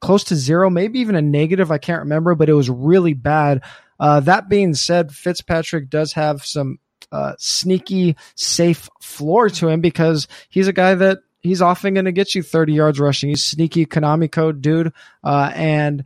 [0.00, 1.70] close to zero, maybe even a negative.
[1.70, 3.62] I can't remember, but it was really bad.
[3.98, 6.78] Uh, that being said, Fitzpatrick does have some
[7.12, 12.12] uh, sneaky, safe floor to him because he's a guy that he's often going to
[12.12, 13.28] get you 30 yards rushing.
[13.28, 14.92] He's sneaky Konami code dude.
[15.22, 16.04] Uh, and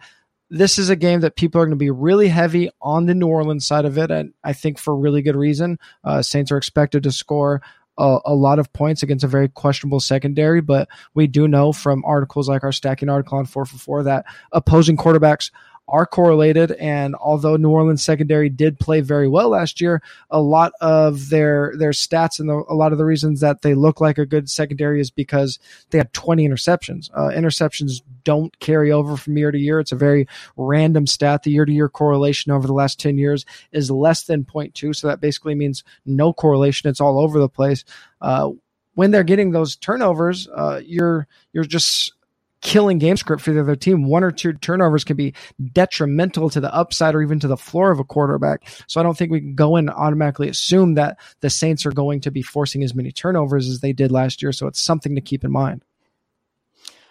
[0.50, 3.28] this is a game that people are going to be really heavy on the New
[3.28, 4.10] Orleans side of it.
[4.10, 5.78] And I think for really good reason.
[6.04, 7.62] Uh, Saints are expected to score
[7.96, 12.04] a, a, lot of points against a very questionable secondary, but we do know from
[12.04, 15.50] articles like our stacking article on 4 for 4 that opposing quarterbacks
[15.88, 16.72] are correlated.
[16.72, 21.72] And although New Orleans secondary did play very well last year, a lot of their
[21.76, 24.50] their stats and the, a lot of the reasons that they look like a good
[24.50, 25.58] secondary is because
[25.90, 27.10] they had 20 interceptions.
[27.14, 29.80] Uh, interceptions don't carry over from year to year.
[29.80, 31.42] It's a very random stat.
[31.42, 34.94] The year to year correlation over the last 10 years is less than 0.2.
[34.94, 36.90] So that basically means no correlation.
[36.90, 37.84] It's all over the place.
[38.20, 38.50] Uh,
[38.94, 42.12] when they're getting those turnovers, uh, you're you're just
[42.60, 44.08] killing game script for the other team.
[44.08, 45.34] One or two turnovers can be
[45.72, 48.68] detrimental to the upside or even to the floor of a quarterback.
[48.86, 51.92] So I don't think we can go in and automatically assume that the Saints are
[51.92, 54.52] going to be forcing as many turnovers as they did last year.
[54.52, 55.82] So it's something to keep in mind.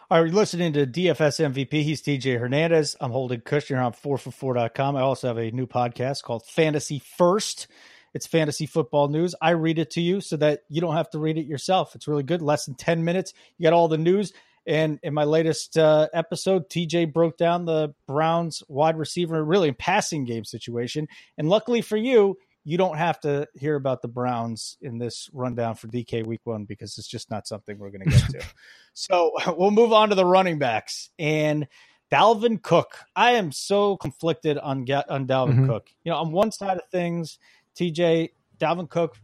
[0.09, 1.83] All right, listening to DFS MVP.
[1.83, 2.95] He's TJ Hernandez.
[3.01, 4.95] I'm Holden Kushner on 4for4.com.
[4.95, 7.67] I also have a new podcast called Fantasy First.
[8.13, 9.35] It's fantasy football news.
[9.41, 11.93] I read it to you so that you don't have to read it yourself.
[11.93, 12.41] It's really good.
[12.41, 13.33] Less than 10 minutes.
[13.57, 14.31] You got all the news.
[14.67, 19.75] And in my latest uh, episode, TJ broke down the Browns wide receiver, really in
[19.75, 21.07] passing game situation.
[21.37, 25.75] And luckily for you, you don't have to hear about the Browns in this rundown
[25.75, 28.45] for DK week one because it's just not something we're going to get to.
[28.93, 31.65] so we'll move on to the running backs and
[32.11, 33.05] Dalvin Cook.
[33.15, 35.67] I am so conflicted on on Dalvin mm-hmm.
[35.67, 35.87] Cook.
[36.03, 37.39] You know, on one side of things,
[37.77, 39.15] TJ Dalvin Cook,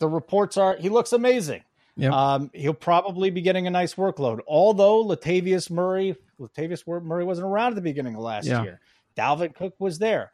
[0.00, 1.62] the reports are he looks amazing.
[1.96, 2.12] Yep.
[2.12, 4.40] Um, he'll probably be getting a nice workload.
[4.46, 8.62] Although Latavius Murray, Latavius Murray wasn't around at the beginning of last yeah.
[8.62, 8.80] year.
[9.16, 10.32] Dalvin Cook was there.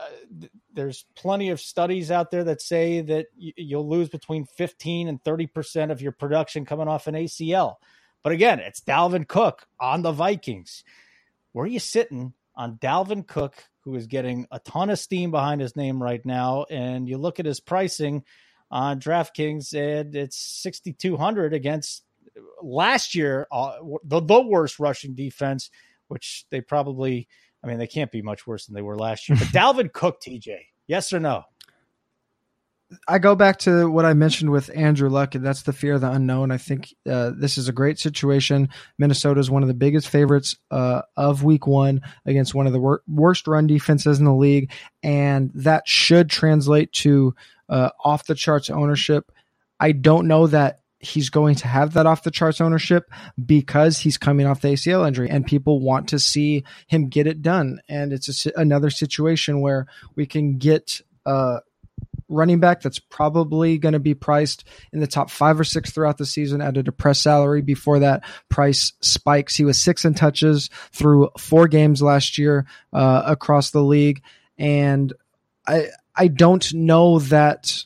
[0.00, 5.08] Uh, there's plenty of studies out there that say that y- you'll lose between 15
[5.08, 7.76] and 30 percent of your production coming off an ACL.
[8.22, 10.84] But again, it's Dalvin Cook on the Vikings.
[11.52, 15.60] Where are you sitting on Dalvin Cook, who is getting a ton of steam behind
[15.60, 16.64] his name right now?
[16.70, 18.24] And you look at his pricing
[18.72, 22.04] on DraftKings, and it's 6,200 against
[22.62, 25.70] last year, uh, the, the worst rushing defense,
[26.08, 27.28] which they probably,
[27.62, 29.36] I mean, they can't be much worse than they were last year.
[29.38, 30.56] But Dalvin Cook, TJ,
[30.86, 31.44] yes or no?
[33.08, 36.02] I go back to what I mentioned with Andrew Luck, and that's the fear of
[36.02, 36.50] the unknown.
[36.50, 38.68] I think uh, this is a great situation.
[38.98, 42.80] Minnesota is one of the biggest favorites uh, of Week One against one of the
[42.80, 44.70] wor- worst run defenses in the league,
[45.02, 47.34] and that should translate to
[47.72, 49.32] uh, off the charts ownership.
[49.80, 53.10] I don't know that he's going to have that off the charts ownership
[53.44, 57.40] because he's coming off the ACL injury and people want to see him get it
[57.40, 57.80] done.
[57.88, 61.60] And it's a, another situation where we can get a
[62.28, 66.18] running back that's probably going to be priced in the top five or six throughout
[66.18, 69.56] the season at a depressed salary before that price spikes.
[69.56, 74.22] He was six in touches through four games last year uh, across the league.
[74.58, 75.12] And
[75.66, 77.84] I, I don't know that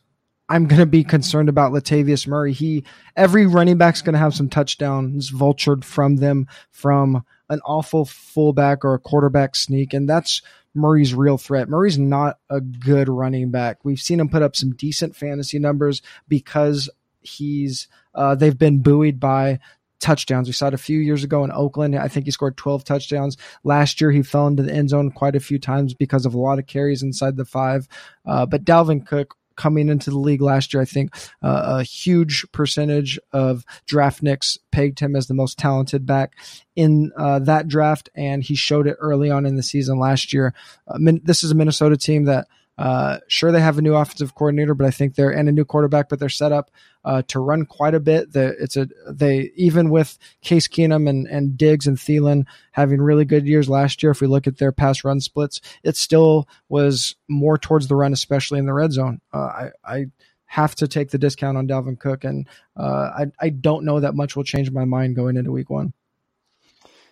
[0.48, 2.52] I'm going to be concerned about Latavius Murray.
[2.52, 2.84] He
[3.16, 8.84] every running back's going to have some touchdowns vultured from them from an awful fullback
[8.84, 10.42] or a quarterback sneak, and that's
[10.74, 11.68] Murray's real threat.
[11.68, 13.84] Murray's not a good running back.
[13.84, 16.88] We've seen him put up some decent fantasy numbers because
[17.20, 19.58] he's uh, they've been buoyed by
[20.00, 20.48] touchdowns.
[20.48, 21.96] We saw it a few years ago in Oakland.
[21.96, 23.36] I think he scored 12 touchdowns.
[23.64, 26.38] Last year, he fell into the end zone quite a few times because of a
[26.38, 27.88] lot of carries inside the five.
[28.24, 30.82] Uh, but Dalvin Cook coming into the league last year.
[30.82, 36.06] I think uh, a huge percentage of draft nicks pegged him as the most talented
[36.06, 36.34] back
[36.76, 40.54] in uh, that draft, and he showed it early on in the season last year.
[40.86, 42.46] Uh, this is a Minnesota team that
[42.78, 45.64] uh, sure, they have a new offensive coordinator, but I think they're and a new
[45.64, 46.70] quarterback, but they're set up
[47.06, 48.32] uh, to run quite a bit.
[48.32, 53.24] The, it's a they even with Case Keenum and and Diggs and Thielen having really
[53.24, 54.10] good years last year.
[54.10, 58.12] If we look at their pass run splits, it still was more towards the run,
[58.12, 59.20] especially in the red zone.
[59.32, 60.06] Uh, I I
[60.46, 64.16] have to take the discount on Dalvin Cook, and uh, I I don't know that
[64.16, 65.92] much will change my mind going into Week One.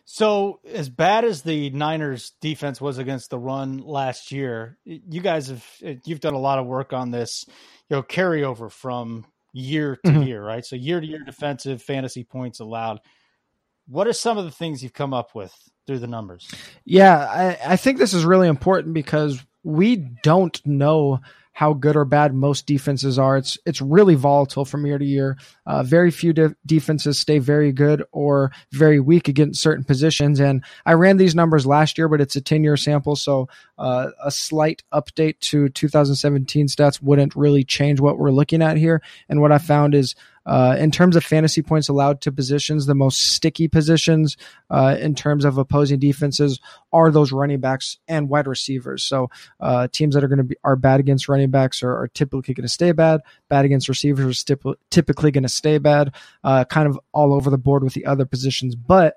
[0.07, 5.49] So, as bad as the Niners defense was against the run last year, you guys
[5.49, 5.67] have
[6.05, 7.47] you've done a lot of work on this,
[7.89, 9.25] you know, carryover from
[9.55, 10.23] year to mm-hmm.
[10.25, 10.67] year, right?
[10.67, 13.01] So, year to year defensive fantasy points allowed.
[13.87, 15.55] What are some of the things you've come up with
[15.87, 16.51] through the numbers?
[16.85, 21.21] Yeah, I, I think this is really important because we don't know
[21.55, 23.37] how good or bad most defenses are.
[23.37, 25.39] It's it's really volatile from year to year.
[25.65, 30.41] Uh, very few de- defenses stay very good or very weak against certain positions.
[30.41, 33.49] And I ran these numbers last year, but it's a ten year sample, so
[33.79, 39.01] uh, a slight update to 2017 stats wouldn't really change what we're looking at here.
[39.29, 40.17] And what I found is
[40.47, 44.37] uh, in terms of fantasy points allowed to positions, the most sticky positions
[44.71, 46.61] uh, in terms of opposing defenses
[46.93, 49.03] are those running backs and wide receivers.
[49.03, 49.31] So
[49.61, 52.55] uh, teams that are going to be are bad against running backs are, are typically
[52.55, 53.21] going to stay bad.
[53.49, 56.15] Bad against receivers are typically going to stay bad.
[56.43, 59.17] Uh, kind of all over the board with the other positions, but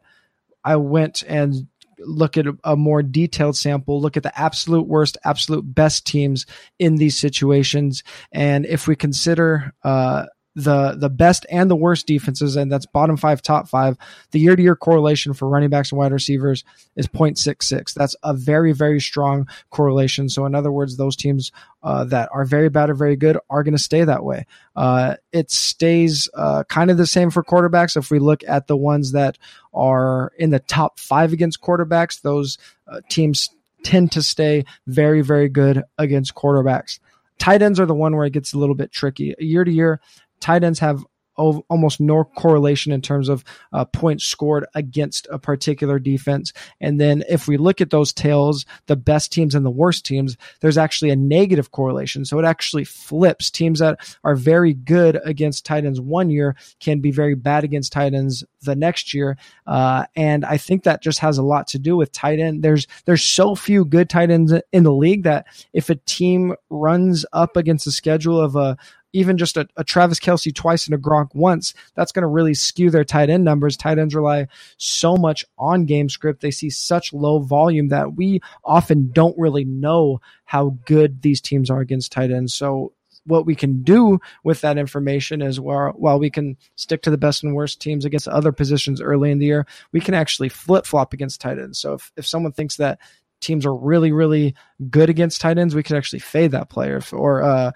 [0.64, 1.68] I went and
[2.00, 6.46] look at a, a, more detailed sample, look at the absolute worst, absolute best teams
[6.78, 8.04] in these situations.
[8.32, 10.26] And if we consider uh,
[10.58, 13.96] the the best and the worst defenses, and that's bottom five, top five.
[14.32, 16.64] The year to year correlation for running backs and wide receivers
[16.96, 17.94] is 0.66.
[17.94, 20.30] That's a very very strong correlation.
[20.30, 21.52] So in other words, those teams
[21.84, 24.48] uh, that are very bad or very good are going to stay that way.
[24.76, 27.96] Uh, it stays uh, kind of the same for quarterbacks.
[27.96, 29.38] If we look at the ones that
[29.76, 33.50] are in the top five against quarterbacks, those uh, teams
[33.84, 36.98] tend to stay very very good against quarterbacks.
[37.38, 39.36] Tight ends are the one where it gets a little bit tricky.
[39.38, 40.02] Year to year,
[40.40, 41.04] tight ends have
[41.38, 46.52] almost no correlation in terms of uh, points scored against a particular defense.
[46.82, 50.36] And then if we look at those tails, the best teams and the worst teams,
[50.62, 52.26] there's actually a negative correlation.
[52.26, 53.52] So it actually flips.
[53.52, 57.92] Teams that are very good against tight ends one year can be very bad against
[57.94, 59.38] tight ends the next year.
[59.68, 62.64] Uh, and I think that just has a lot to do with tight end.
[62.64, 67.26] There's there's so few good tight ends in the league that if a team runs
[67.32, 68.78] up against the schedule of a
[69.18, 72.54] even just a, a Travis Kelce twice and a Gronk once, that's going to really
[72.54, 73.76] skew their tight end numbers.
[73.76, 74.48] Tight ends rely
[74.78, 76.42] so much on game script.
[76.42, 81.70] They see such low volume that we often don't really know how good these teams
[81.70, 82.54] are against tight ends.
[82.54, 82.94] So
[83.26, 87.18] what we can do with that information is while, while we can stick to the
[87.18, 90.86] best and worst teams against other positions early in the year, we can actually flip
[90.86, 91.80] flop against tight ends.
[91.80, 93.00] So if, if someone thinks that
[93.42, 94.56] teams are really, really
[94.90, 97.02] good against tight ends, we can actually fade that player.
[97.12, 97.72] Or uh,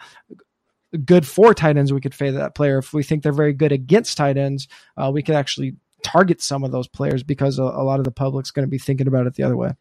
[1.05, 2.79] good for tight ends, we could fade that player.
[2.79, 4.67] If we think they're very good against tight ends,
[4.97, 8.11] uh, we could actually target some of those players because a, a lot of the
[8.11, 9.71] public's going to be thinking about it the other way.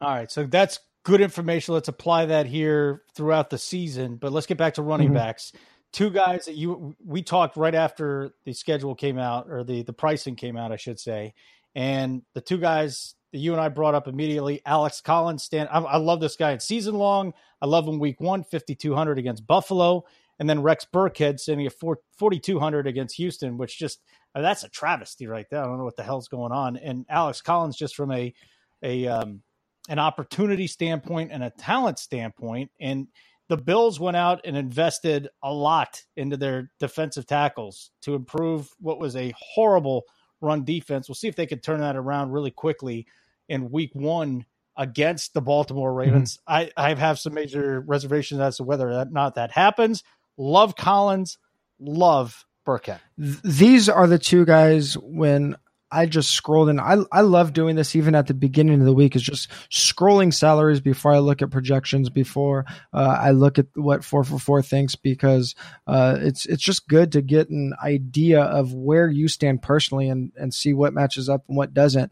[0.00, 1.74] All right, so that's good information.
[1.74, 4.16] Let's apply that here throughout the season.
[4.16, 5.16] But let's get back to running mm-hmm.
[5.16, 5.52] backs.
[5.92, 9.92] Two guys that you we talked right after the schedule came out or the the
[9.92, 11.34] pricing came out, I should say,
[11.74, 14.60] and the two guys that you and I brought up immediately.
[14.66, 15.68] Alex Collins, stand.
[15.72, 16.52] I, I love this guy.
[16.52, 17.32] It's season long.
[17.60, 20.04] I love him week one, 5,200 against Buffalo.
[20.38, 24.00] And then Rex Burkhead sending a 4,200 against Houston, which just,
[24.34, 25.60] uh, that's a travesty right there.
[25.60, 26.76] I don't know what the hell's going on.
[26.76, 28.34] And Alex Collins, just from a,
[28.82, 29.42] a, um,
[29.88, 32.70] an opportunity standpoint and a talent standpoint.
[32.80, 33.08] And
[33.48, 38.98] the Bills went out and invested a lot into their defensive tackles to improve what
[38.98, 40.04] was a horrible
[40.40, 41.08] run defense.
[41.08, 43.06] We'll see if they can turn that around really quickly
[43.48, 45.98] in week one against the Baltimore mm-hmm.
[45.98, 46.38] Ravens.
[46.48, 46.70] Mm-hmm.
[46.76, 50.02] I, I have some major reservations as to whether or not that happens.
[50.36, 51.38] Love Collins,
[51.78, 53.00] love Burkhead.
[53.18, 55.56] These are the two guys when
[55.92, 56.80] I just scrolled in.
[56.80, 60.32] I I love doing this even at the beginning of the week is just scrolling
[60.32, 62.64] salaries before I look at projections before
[62.94, 65.54] uh, I look at what four for four thinks because
[65.86, 70.32] uh, it's it's just good to get an idea of where you stand personally and
[70.36, 72.10] and see what matches up and what doesn't.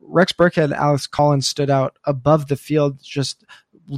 [0.00, 3.44] Rex Burkhead and Alex Collins stood out above the field, just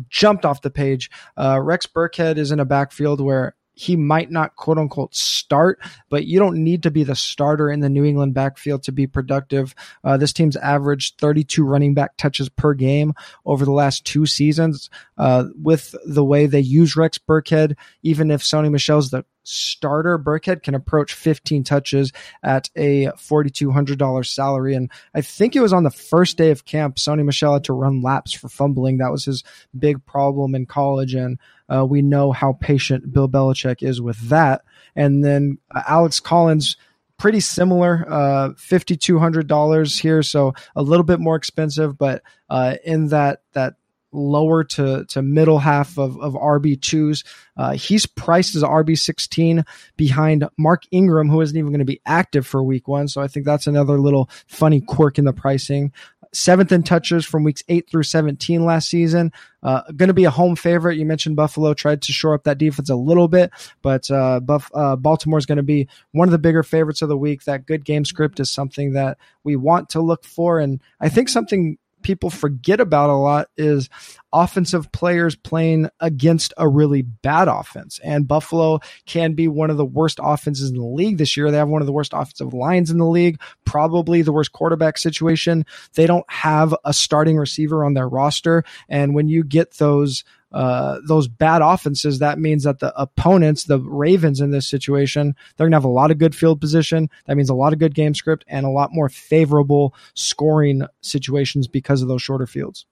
[0.08, 1.10] jumped off the page.
[1.36, 6.26] Uh, Rex Burkhead is in a backfield where he might not quote unquote start, but
[6.26, 9.74] you don't need to be the starter in the New England backfield to be productive.
[10.04, 13.14] Uh, this team's averaged 32 running back touches per game
[13.46, 14.90] over the last two seasons.
[15.16, 20.62] Uh, with the way they use Rex Burkhead, even if Sony Michel's the starter, Burkhead
[20.62, 22.12] can approach 15 touches
[22.42, 24.74] at a $4,200 salary.
[24.74, 27.72] And I think it was on the first day of camp, Sony Michel had to
[27.72, 28.98] run laps for fumbling.
[28.98, 29.42] That was his
[29.76, 31.14] big problem in college.
[31.14, 31.38] And
[31.72, 34.62] uh, we know how patient Bill Belichick is with that.
[34.94, 36.76] And then uh, Alex Collins,
[37.18, 40.22] pretty similar, uh, $5,200 here.
[40.22, 43.74] So a little bit more expensive, but uh, in that, that
[44.12, 47.24] lower to, to middle half of, of RB2s.
[47.56, 49.66] Uh, he's priced as RB16
[49.96, 53.08] behind Mark Ingram, who isn't even going to be active for week one.
[53.08, 55.92] So I think that's another little funny quirk in the pricing.
[56.32, 59.32] Seventh in touches from weeks 8 through 17 last season.
[59.62, 60.96] Uh, going to be a home favorite.
[60.96, 63.50] You mentioned Buffalo tried to shore up that defense a little bit,
[63.82, 67.08] but uh, Buff, uh, Baltimore is going to be one of the bigger favorites of
[67.08, 67.44] the week.
[67.44, 70.58] That good game script is something that we want to look for.
[70.58, 73.88] And I think something people forget about a lot is
[74.32, 78.00] offensive players playing against a really bad offense.
[78.02, 81.50] And Buffalo can be one of the worst offenses in the league this year.
[81.50, 84.98] They have one of the worst offensive lines in the league, probably the worst quarterback
[84.98, 85.66] situation.
[85.94, 88.64] They don't have a starting receiver on their roster.
[88.88, 93.78] And when you get those uh, those bad offenses, that means that the opponents, the
[93.78, 97.08] Ravens in this situation, they're going to have a lot of good field position.
[97.26, 101.68] That means a lot of good game script and a lot more favorable scoring situations
[101.68, 102.86] because of those shorter fields.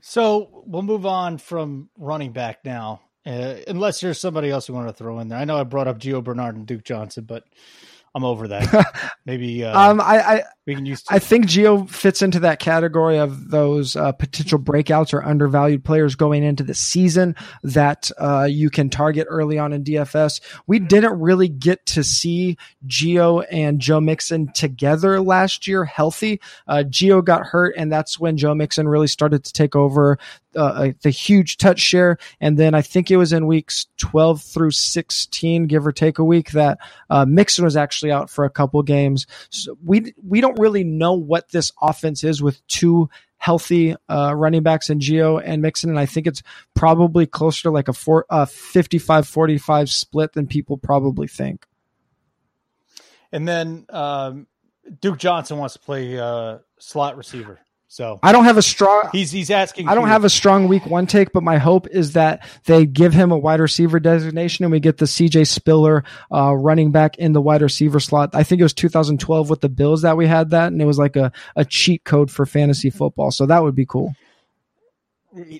[0.00, 4.88] So we'll move on from running back now, uh, unless there's somebody else you want
[4.88, 5.38] to throw in there.
[5.38, 7.44] I know I brought up Gio Bernard and Duke Johnson, but
[8.14, 9.10] I'm over that.
[9.26, 11.02] Maybe uh, um, I, I we can use.
[11.08, 16.14] I think Gio fits into that category of those uh, potential breakouts or undervalued players
[16.14, 20.40] going into the season that uh, you can target early on in DFS.
[20.66, 26.40] We didn't really get to see Gio and Joe Mixon together last year healthy.
[26.68, 30.18] Uh, Gio got hurt, and that's when Joe Mixon really started to take over
[30.54, 32.18] uh, the huge touch share.
[32.40, 36.24] And then I think it was in weeks 12 through 16, give or take a
[36.24, 36.78] week, that
[37.08, 39.28] uh, Mixon was actually out for a couple games.
[39.48, 44.64] So we we don't really know what this offense is with two healthy uh, running
[44.64, 45.90] backs in Gio and Mixon.
[45.90, 46.42] And I think it's
[46.74, 51.64] probably closer to like a, four, a 55 45 split than people probably think.
[53.30, 54.48] And then um,
[55.00, 57.60] Duke Johnson wants to play uh, slot receiver.
[57.92, 59.10] So I don't have a strong.
[59.12, 59.86] He's he's asking.
[59.86, 63.12] I don't have a strong week one take, but my hope is that they give
[63.12, 67.34] him a wide receiver designation and we get the CJ Spiller uh, running back in
[67.34, 68.30] the wide receiver slot.
[68.32, 70.96] I think it was 2012 with the Bills that we had that, and it was
[70.96, 73.30] like a a cheat code for fantasy football.
[73.30, 74.16] So that would be cool.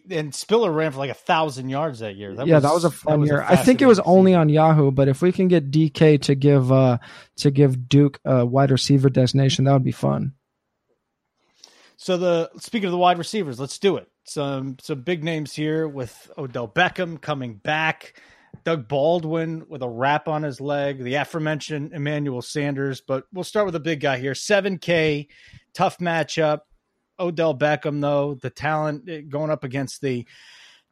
[0.09, 2.35] And Spiller ran for like a thousand yards that year.
[2.35, 3.41] That yeah, was, that was a fun was year.
[3.41, 6.35] A I think it was only on Yahoo, but if we can get DK to
[6.35, 6.97] give uh
[7.37, 10.33] to give Duke a wide receiver designation, that would be fun.
[12.03, 14.09] So the speaking of the wide receivers, let's do it.
[14.25, 18.21] Some some big names here with Odell Beckham coming back,
[18.65, 23.01] Doug Baldwin with a wrap on his leg, the aforementioned Emmanuel Sanders.
[23.01, 24.35] But we'll start with a big guy here.
[24.35, 25.29] Seven K,
[25.75, 26.63] tough matchup.
[27.21, 30.27] Odell Beckham though, the talent eh, going up against the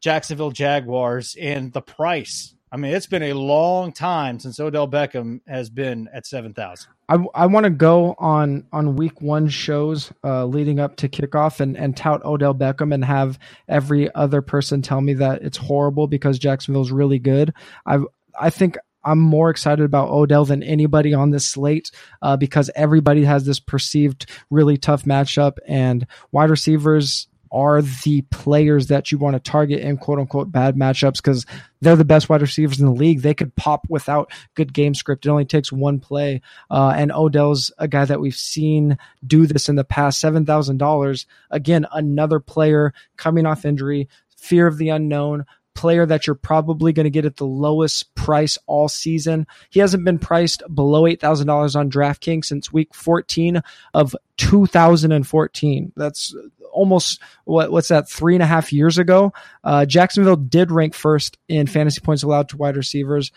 [0.00, 5.40] Jacksonville Jaguars and the price I mean, it's been a long time since Odell Beckham
[5.48, 6.92] has been at seven thousand.
[7.08, 11.58] I, I want to go on on week one shows uh, leading up to kickoff
[11.58, 16.06] and and tout Odell Beckham and have every other person tell me that it's horrible
[16.06, 17.52] because Jacksonville's really good.
[17.86, 17.98] I
[18.38, 21.90] I think I'm more excited about Odell than anybody on this slate
[22.22, 28.88] uh, because everybody has this perceived really tough matchup and wide receivers are the players
[28.88, 31.46] that you want to target in quote unquote bad matchups because
[31.80, 33.22] they're the best wide receivers in the league.
[33.22, 35.26] They could pop without good game script.
[35.26, 36.42] It only takes one play.
[36.70, 40.22] Uh, and Odell's a guy that we've seen do this in the past.
[40.22, 41.26] $7,000.
[41.50, 45.44] Again, another player coming off injury, fear of the unknown,
[45.74, 49.46] player that you're probably going to get at the lowest price all season.
[49.70, 53.62] He hasn't been priced below $8,000 on DraftKings since week 14
[53.94, 55.92] of 2014.
[55.96, 56.34] That's
[56.80, 59.34] almost what what's that three and a half years ago.
[59.62, 63.32] Uh, Jacksonville did rank first in fantasy points allowed to wide receivers,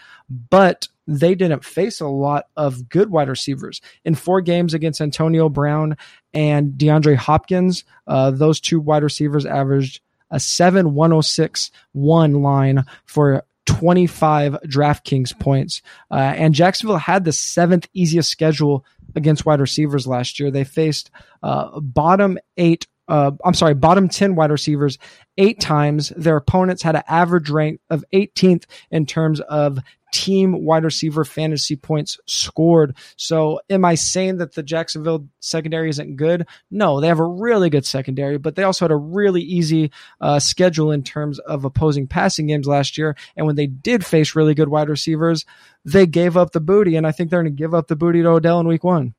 [0.49, 5.49] but they didn't face a lot of good wide receivers in four games against Antonio
[5.49, 5.97] Brown
[6.33, 7.83] and DeAndre Hopkins.
[8.07, 9.99] Uh, those two wide receivers averaged
[10.31, 15.81] a 7 106 1 line for 25 DraftKings points.
[16.09, 18.85] Uh, and Jacksonville had the seventh easiest schedule
[19.15, 20.51] against wide receivers last year.
[20.51, 24.97] They faced uh, bottom eight uh, I'm sorry, bottom 10 wide receivers
[25.37, 26.11] eight times.
[26.17, 29.77] Their opponents had an average rank of 18th in terms of
[30.11, 32.97] team wide receiver fantasy points scored.
[33.15, 36.47] So, am I saying that the Jacksonville secondary isn't good?
[36.71, 40.39] No, they have a really good secondary, but they also had a really easy uh,
[40.39, 43.15] schedule in terms of opposing passing games last year.
[43.37, 45.45] And when they did face really good wide receivers,
[45.85, 46.95] they gave up the booty.
[46.95, 49.13] And I think they're going to give up the booty to Odell in week one.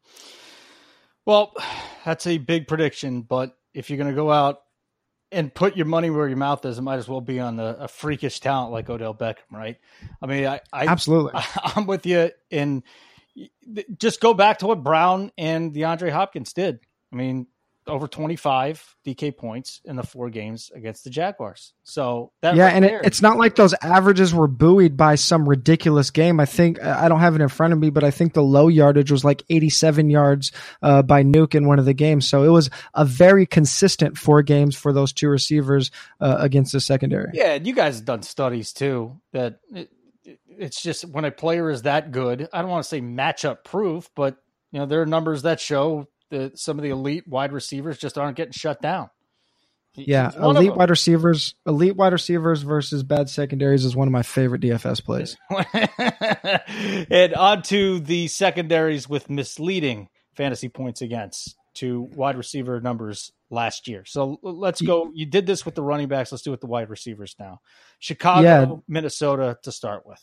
[1.25, 1.53] Well,
[2.05, 4.61] that's a big prediction, but if you're going to go out
[5.33, 7.77] and put your money where your mouth is, it might as well be on the,
[7.81, 9.77] a freakish talent like Odell Beckham, right?
[10.23, 12.31] I mean, I, I absolutely, I, am with you.
[12.51, 12.85] And
[13.99, 16.79] just go back to what Brown and DeAndre Hopkins did.
[17.13, 17.49] I mean,
[17.87, 21.75] over 25 DK points in the four games against the Jaguars.
[21.83, 25.49] So that yeah, right and it, it's not like those averages were buoyed by some
[25.49, 26.41] ridiculous game.
[26.41, 28.69] I think I don't have it in front of me, but I think the low
[28.69, 32.27] yardage was like 87 yards uh, by Nuke in one of the games.
[32.27, 36.81] So it was a very consistent four games for those two receivers uh, against the
[36.81, 37.31] secondary.
[37.35, 39.91] Yeah, you guys have done studies too that it,
[40.49, 42.49] it's just when a player is that good.
[42.53, 44.37] I don't want to say matchup proof, but
[44.73, 48.19] you know there are numbers that show the some of the elite wide receivers just
[48.19, 49.11] aren't getting shut down.
[49.97, 54.61] Yeah, elite wide receivers, elite wide receivers versus bad secondaries is one of my favorite
[54.61, 55.37] DFS plays.
[57.11, 63.87] and on to the secondaries with misleading fantasy points against to wide receiver numbers last
[63.87, 64.05] year.
[64.05, 65.11] So let's go.
[65.15, 66.33] You did this with the running backs.
[66.33, 67.61] Let's do it with the wide receivers now.
[68.01, 68.67] Chicago, yeah.
[68.89, 70.21] Minnesota to start with.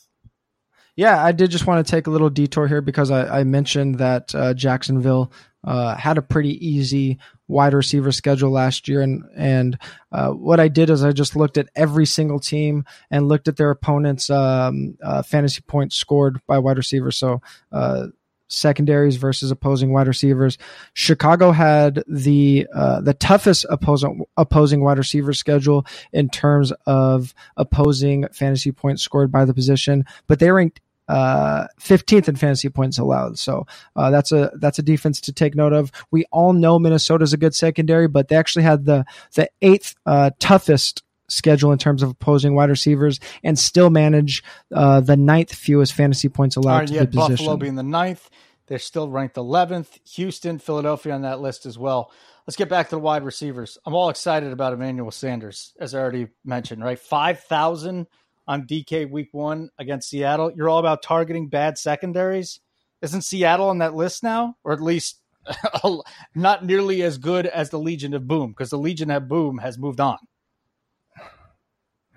[0.95, 3.99] Yeah, I did just want to take a little detour here because I, I mentioned
[3.99, 5.31] that uh, Jacksonville
[5.63, 7.17] uh, had a pretty easy
[7.47, 9.77] wide receiver schedule last year, and and
[10.11, 13.57] uh, what I did is I just looked at every single team and looked at
[13.57, 17.17] their opponents' um, uh, fantasy points scored by wide receivers.
[17.17, 18.07] So uh,
[18.52, 20.58] secondaries versus opposing wide receivers.
[20.93, 28.28] Chicago had the uh, the toughest opposing opposing wide receiver schedule in terms of opposing
[28.34, 33.38] fantasy points scored by the position, but they ranked uh, 15th in fantasy points allowed.
[33.38, 35.91] So uh, that's a that's a defense to take note of.
[36.10, 40.32] We all know Minnesota's a good secondary, but they actually had the the eighth uh,
[40.39, 45.93] toughest schedule in terms of opposing wide receivers and still manage uh, the ninth fewest
[45.93, 47.59] fantasy points allowed right, to the Buffalo position.
[47.59, 48.29] being the ninth.
[48.67, 49.99] They're still ranked 11th.
[50.15, 52.11] Houston, Philadelphia on that list as well.
[52.47, 53.77] Let's get back to the wide receivers.
[53.86, 56.97] I'm all excited about Emmanuel Sanders, as I already mentioned, right?
[56.97, 58.07] 5,000
[58.47, 60.51] on DK week one against Seattle.
[60.55, 62.59] You're all about targeting bad secondaries.
[63.01, 64.55] Isn't Seattle on that list now?
[64.63, 65.21] Or at least
[66.36, 69.77] not nearly as good as the Legion of Boom, because the Legion of Boom has
[69.77, 70.17] moved on.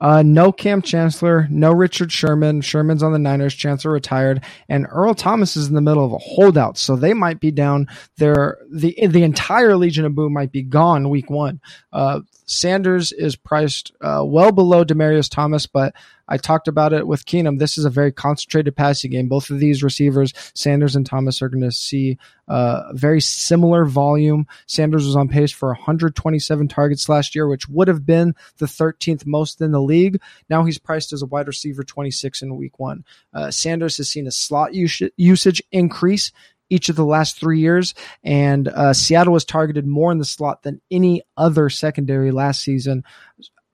[0.00, 2.60] Uh, no Kam Chancellor, no Richard Sherman.
[2.60, 3.54] Sherman's on the Niners.
[3.54, 7.40] Chancellor retired, and Earl Thomas is in the middle of a holdout, so they might
[7.40, 7.88] be down.
[8.16, 8.58] there.
[8.70, 11.60] the the entire Legion of Boom might be gone week one.
[11.92, 15.94] Uh, Sanders is priced uh, well below Demaryius Thomas, but
[16.28, 17.58] I talked about it with Keenum.
[17.58, 19.28] This is a very concentrated passing game.
[19.28, 24.46] Both of these receivers, Sanders and Thomas, are going to see uh, very similar volume.
[24.66, 29.26] Sanders was on pace for 127 targets last year, which would have been the 13th
[29.26, 30.20] most in the league.
[30.48, 33.04] Now he's priced as a wide receiver 26 in week one.
[33.34, 36.30] Uh, Sanders has seen a slot usage increase
[36.70, 40.62] each of the last three years, and uh, Seattle was targeted more in the slot
[40.62, 43.04] than any other secondary last season.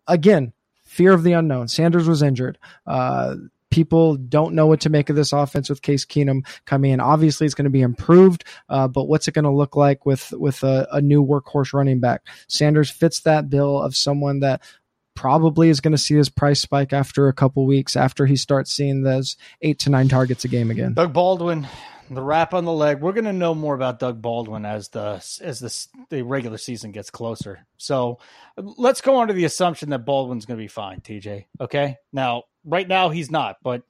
[0.06, 0.52] Again,
[0.84, 1.68] fear of the unknown.
[1.68, 2.56] Sanders was injured.
[2.86, 3.34] Uh,
[3.74, 7.00] people don't know what to make of this offense with Case Keenum coming in.
[7.00, 10.32] Obviously, it's going to be improved, uh, but what's it going to look like with
[10.32, 12.22] with a, a, new workhorse running back?
[12.46, 14.62] Sanders fits that bill of someone that
[15.14, 18.72] probably is going to see his price spike after a couple weeks after he starts
[18.72, 20.94] seeing those eight to nine targets a game again.
[20.94, 21.66] Doug Baldwin
[22.10, 23.00] the wrap on the leg.
[23.00, 26.92] We're going to know more about Doug Baldwin as the as the the regular season
[26.92, 27.66] gets closer.
[27.76, 28.18] So
[28.56, 31.00] let's go to the assumption that Baldwin's going to be fine.
[31.00, 31.96] TJ, okay?
[32.12, 33.82] Now, right now he's not, but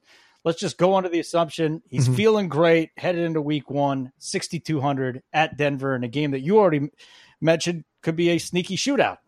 [0.44, 2.14] let's just go to the assumption he's mm-hmm.
[2.14, 6.40] feeling great headed into Week One, sixty two hundred at Denver in a game that
[6.40, 6.88] you already
[7.40, 9.18] mentioned could be a sneaky shootout.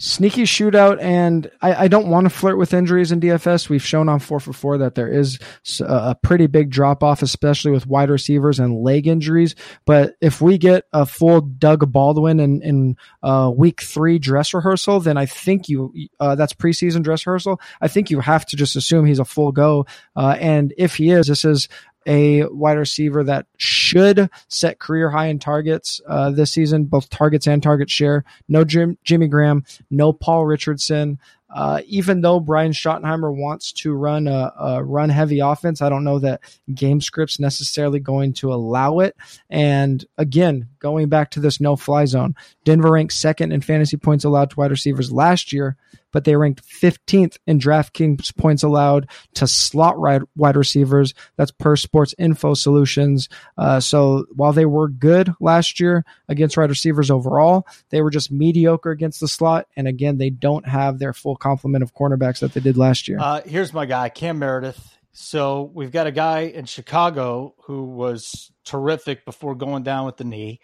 [0.00, 3.68] Sneaky shootout, and I, I don't want to flirt with injuries in DFS.
[3.68, 5.38] We've shown on four for four that there is
[5.80, 9.54] a pretty big drop off, especially with wide receivers and leg injuries.
[9.84, 15.00] But if we get a full Doug Baldwin in in uh, week three dress rehearsal,
[15.00, 17.60] then I think you uh, that's preseason dress rehearsal.
[17.82, 19.84] I think you have to just assume he's a full go.
[20.16, 21.68] Uh, and if he is, this is
[22.10, 27.46] a wide receiver that should set career high in targets uh, this season, both targets
[27.46, 28.24] and target share.
[28.48, 31.20] No Jim, Jimmy Graham, no Paul Richardson.
[31.54, 36.04] Uh, even though Brian Schottenheimer wants to run a, a, run heavy offense, I don't
[36.04, 36.42] know that
[36.72, 39.16] game script's necessarily going to allow it.
[39.48, 44.24] And again, going back to this no fly zone, Denver ranked second in fantasy points
[44.24, 45.76] allowed to wide receivers last year
[46.12, 51.14] but they ranked 15th in DraftKings points allowed to slot wide receivers.
[51.36, 53.28] That's per Sports Info Solutions.
[53.56, 58.30] Uh, so while they were good last year against wide receivers overall, they were just
[58.30, 59.66] mediocre against the slot.
[59.76, 63.18] And again, they don't have their full complement of cornerbacks that they did last year.
[63.20, 64.98] Uh, here's my guy, Cam Meredith.
[65.12, 70.24] So we've got a guy in Chicago who was terrific before going down with the
[70.24, 70.60] knee.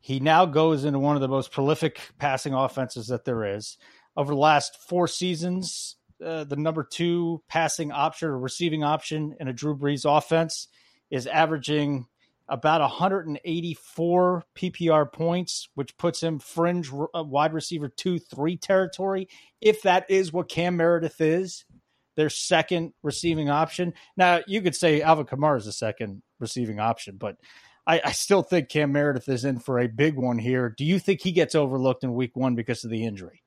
[0.00, 3.78] He now goes into one of the most prolific passing offenses that there is
[4.16, 9.48] over the last four seasons, uh, the number two passing option or receiving option in
[9.48, 10.68] a Drew Brees offense
[11.10, 12.06] is averaging
[12.48, 19.28] about 184 PPR points, which puts him fringe uh, wide receiver two, three territory.
[19.60, 21.64] If that is what Cam Meredith is,
[22.16, 23.92] their second receiving option.
[24.16, 27.36] Now, you could say Alvin Kamara is the second receiving option, but
[27.86, 30.74] I, I, still think Cam Meredith is in for a big one here.
[30.76, 33.42] Do you think he gets overlooked in week one because of the injury?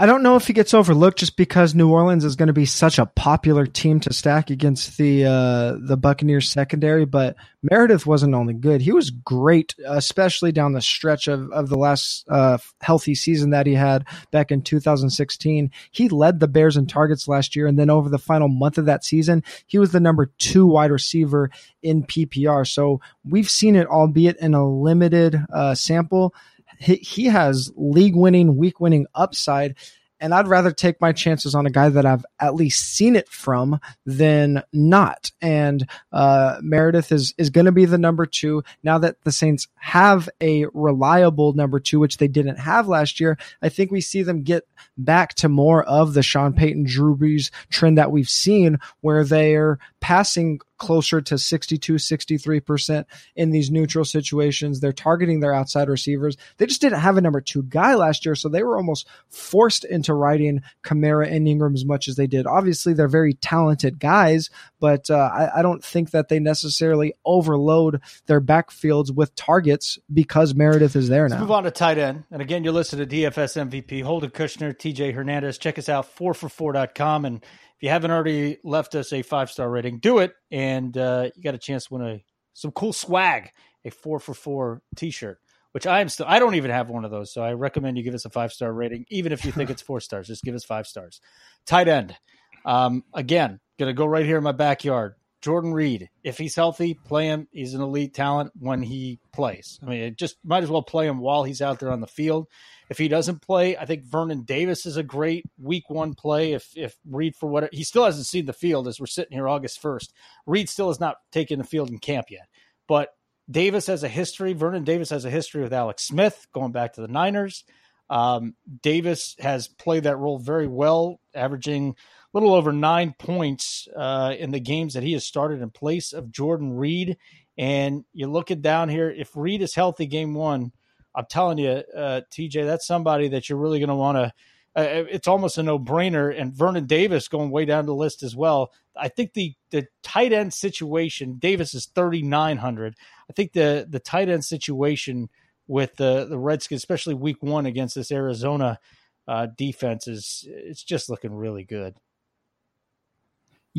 [0.00, 2.66] I don't know if he gets overlooked just because New Orleans is going to be
[2.66, 7.04] such a popular team to stack against the uh, the Buccaneers secondary.
[7.04, 7.34] But
[7.64, 12.24] Meredith wasn't only good; he was great, especially down the stretch of of the last
[12.28, 15.72] uh, healthy season that he had back in 2016.
[15.90, 18.86] He led the Bears in targets last year, and then over the final month of
[18.86, 21.50] that season, he was the number two wide receiver
[21.82, 22.64] in PPR.
[22.64, 26.32] So we've seen it, albeit in a limited uh, sample
[26.78, 29.76] he, he has league winning, week winning upside.
[30.20, 33.28] And I'd rather take my chances on a guy that I've at least seen it
[33.28, 35.30] from than not.
[35.40, 39.68] And uh, Meredith is is going to be the number two now that the Saints
[39.76, 43.38] have a reliable number two, which they didn't have last year.
[43.62, 44.66] I think we see them get
[44.96, 49.78] back to more of the Sean Payton, Drew Brees trend that we've seen, where they're
[50.00, 53.04] passing closer to 62, 63%
[53.36, 54.80] in these neutral situations.
[54.80, 56.36] They're targeting their outside receivers.
[56.56, 59.84] They just didn't have a number two guy last year, so they were almost forced
[59.84, 62.46] into riding Kamara and Ingram as much as they did.
[62.46, 64.50] Obviously, they're very talented guys,
[64.80, 70.54] but uh, I, I, don't think that they necessarily overload their backfields with targets because
[70.54, 71.40] Meredith is there Let's now.
[71.40, 72.24] Move on to tight end.
[72.30, 75.58] And again, you're listening to DFS MVP, Holden Kushner, TJ Hernandez.
[75.58, 77.24] Check us out, 4for4.com.
[77.24, 77.44] And
[77.78, 81.42] if you haven't already left us a five star rating, do it, and uh, you
[81.44, 82.24] got a chance to win a
[82.54, 83.52] some cool swag,
[83.84, 85.38] a four for four t shirt.
[85.70, 86.26] Which I am still.
[86.28, 88.52] I don't even have one of those, so I recommend you give us a five
[88.52, 90.26] star rating, even if you think it's four stars.
[90.26, 91.20] Just give us five stars.
[91.66, 92.16] Tight end.
[92.64, 95.14] Um, again, gonna go right here in my backyard.
[95.40, 97.46] Jordan Reed, if he's healthy, play him.
[97.52, 99.78] He's an elite talent when he plays.
[99.82, 102.08] I mean, it just might as well play him while he's out there on the
[102.08, 102.48] field.
[102.90, 106.52] If he doesn't play, I think Vernon Davis is a great week one play.
[106.52, 109.48] If if Reed for what he still hasn't seen the field as we're sitting here
[109.48, 110.12] August first,
[110.46, 112.48] Reed still has not taken the field in camp yet.
[112.88, 113.10] But
[113.50, 114.54] Davis has a history.
[114.54, 117.64] Vernon Davis has a history with Alex Smith going back to the Niners.
[118.10, 121.94] Um, Davis has played that role very well, averaging
[122.32, 126.30] little over nine points uh, in the games that he has started in place of
[126.30, 127.16] Jordan Reed.
[127.56, 130.72] And you look it down here, if Reed is healthy game one,
[131.14, 134.32] I'm telling you, uh, TJ, that's somebody that you're really going to want to.
[134.76, 136.38] Uh, it's almost a no brainer.
[136.38, 138.72] And Vernon Davis going way down the list as well.
[138.96, 142.94] I think the the tight end situation, Davis is 3,900.
[143.28, 145.28] I think the the tight end situation
[145.66, 148.78] with the the Redskins, especially Week One against this Arizona
[149.26, 151.96] uh, defense, is it's just looking really good.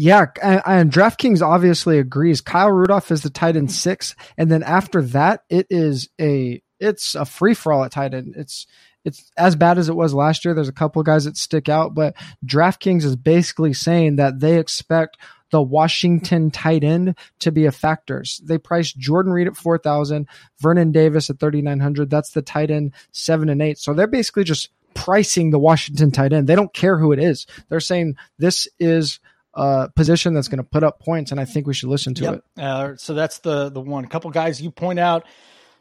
[0.02, 2.40] Yeah, and, and DraftKings obviously agrees.
[2.40, 7.16] Kyle Rudolph is the tight end six, and then after that, it is a it's
[7.16, 8.36] a free for all at tight end.
[8.38, 8.66] It's
[9.04, 10.54] it's as bad as it was last year.
[10.54, 14.58] There's a couple of guys that stick out, but DraftKings is basically saying that they
[14.58, 15.18] expect
[15.52, 18.24] the Washington tight end to be a factor.
[18.42, 20.30] They priced Jordan Reed at 4,000,
[20.62, 22.10] Vernon Davis at 3,900.
[22.10, 23.78] That's the tight end seven and eight.
[23.78, 26.48] So they're basically just pricing the Washington tight end.
[26.48, 27.48] They don't care who it is.
[27.68, 29.20] They're saying this is
[29.54, 32.24] a position that's going to put up points, and I think we should listen to
[32.24, 32.34] yep.
[32.36, 32.64] it.
[32.64, 34.04] Uh, so that's the the one.
[34.04, 35.26] A couple guys you point out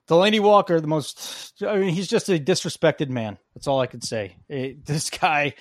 [0.09, 3.39] Delanie Walker, the most, I mean, he's just a disrespected man.
[3.55, 4.37] That's all I can say.
[4.49, 5.55] It, this guy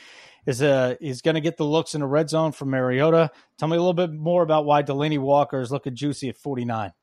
[0.46, 3.30] is a is going to get the looks in the red zone from Mariota.
[3.58, 6.94] Tell me a little bit more about why Delanie Walker is looking juicy at 49.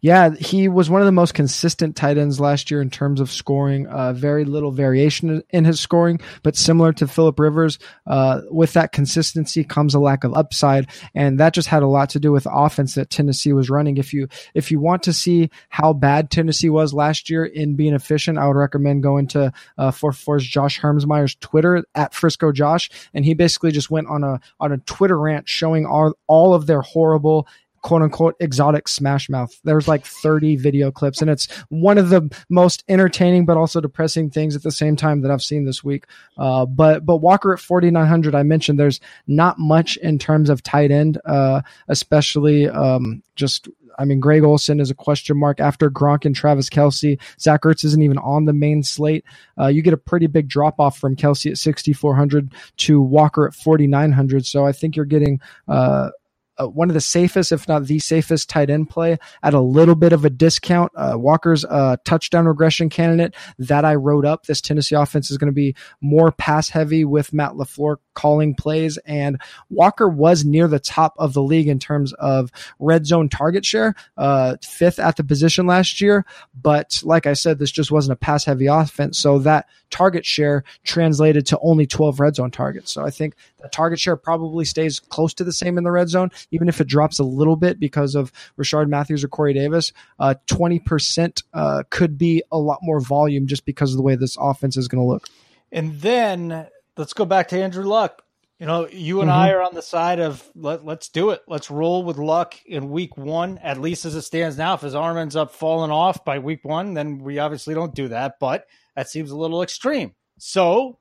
[0.00, 3.30] Yeah, he was one of the most consistent tight ends last year in terms of
[3.30, 3.86] scoring.
[3.86, 8.92] Uh, very little variation in his scoring, but similar to Philip Rivers, uh, with that
[8.92, 12.46] consistency comes a lack of upside, and that just had a lot to do with
[12.50, 13.96] offense that Tennessee was running.
[13.96, 17.94] If you if you want to see how bad Tennessee was last year in being
[17.94, 22.90] efficient, I would recommend going to uh, for Force Josh Hermsmeyer's Twitter at Frisco Josh,
[23.12, 26.66] and he basically just went on a on a Twitter rant showing all all of
[26.66, 27.46] their horrible
[27.84, 29.54] quote unquote exotic smash mouth.
[29.62, 34.30] There's like 30 video clips and it's one of the most entertaining but also depressing
[34.30, 36.06] things at the same time that I've seen this week.
[36.38, 40.90] Uh, but but Walker at 4900 I mentioned there's not much in terms of tight
[40.90, 46.24] end uh, especially um, just I mean, Greg Olsen is a question mark after Gronk
[46.24, 47.20] and Travis Kelce.
[47.38, 49.24] Zach Ertz isn't even on the main slate.
[49.56, 53.54] Uh, you get a pretty big drop off from Kelce at 6,400 to Walker at
[53.54, 54.46] 4,900.
[54.46, 56.10] So I think you're getting uh,
[56.58, 59.94] uh, one of the safest, if not the safest, tight end play at a little
[59.94, 60.92] bit of a discount.
[60.94, 64.46] Uh, Walker's a touchdown regression candidate that I wrote up.
[64.46, 68.98] This Tennessee offense is going to be more pass heavy with Matt LaFleur calling plays,
[68.98, 69.40] and
[69.70, 73.94] Walker was near the top of the league in terms of red zone target share,
[74.16, 76.24] uh, fifth at the position last year.
[76.60, 80.64] But like I said, this just wasn't a pass heavy offense, so that target share
[80.82, 82.92] translated to only 12 red zone targets.
[82.92, 83.34] So I think
[83.68, 86.86] target share probably stays close to the same in the red zone even if it
[86.86, 92.18] drops a little bit because of Rishard Matthews or Corey Davis, uh, 20% uh, could
[92.18, 95.06] be a lot more volume just because of the way this offense is going to
[95.06, 95.28] look.
[95.72, 98.22] And then let's go back to Andrew Luck.
[98.60, 99.40] You know, you and mm-hmm.
[99.40, 101.42] I are on the side of let, let's do it.
[101.48, 104.74] Let's roll with Luck in week one, at least as it stands now.
[104.74, 108.08] If his arm ends up falling off by week one, then we obviously don't do
[108.08, 110.14] that, but that seems a little extreme.
[110.38, 110.98] So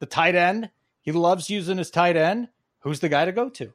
[0.00, 0.70] the tight end,
[1.08, 2.48] he loves using his tight end.
[2.80, 3.72] Who's the guy to go to?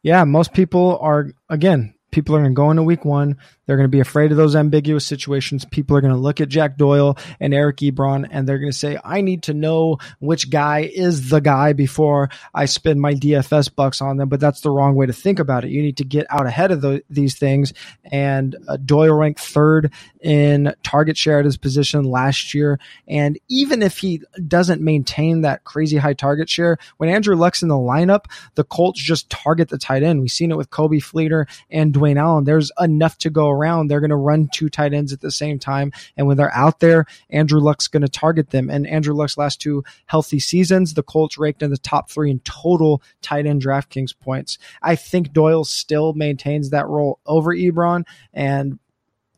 [0.00, 3.36] yeah, most people are again people are going to go into week one.
[3.66, 5.64] They're going to be afraid of those ambiguous situations.
[5.64, 8.78] People are going to look at Jack Doyle and Eric Ebron and they're going to
[8.78, 13.74] say, I need to know which guy is the guy before I spend my DFS
[13.74, 14.28] bucks on them.
[14.28, 15.70] But that's the wrong way to think about it.
[15.70, 17.72] You need to get out ahead of the, these things.
[18.04, 22.78] And uh, Doyle ranked third in target share at his position last year.
[23.08, 27.68] And even if he doesn't maintain that crazy high target share, when Andrew Luck's in
[27.68, 30.20] the lineup, the Colts just target the tight end.
[30.20, 32.44] We've seen it with Coby Fleener and Dwayne Allen.
[32.44, 33.88] There's enough to go around.
[33.88, 35.92] They're going to run two tight ends at the same time.
[36.16, 38.70] And when they're out there, Andrew Luck's going to target them.
[38.70, 42.40] And Andrew Luck's last two healthy seasons, the Colts ranked in the top three in
[42.40, 44.58] total tight end DraftKings points.
[44.82, 48.04] I think Doyle still maintains that role over Ebron.
[48.32, 48.78] And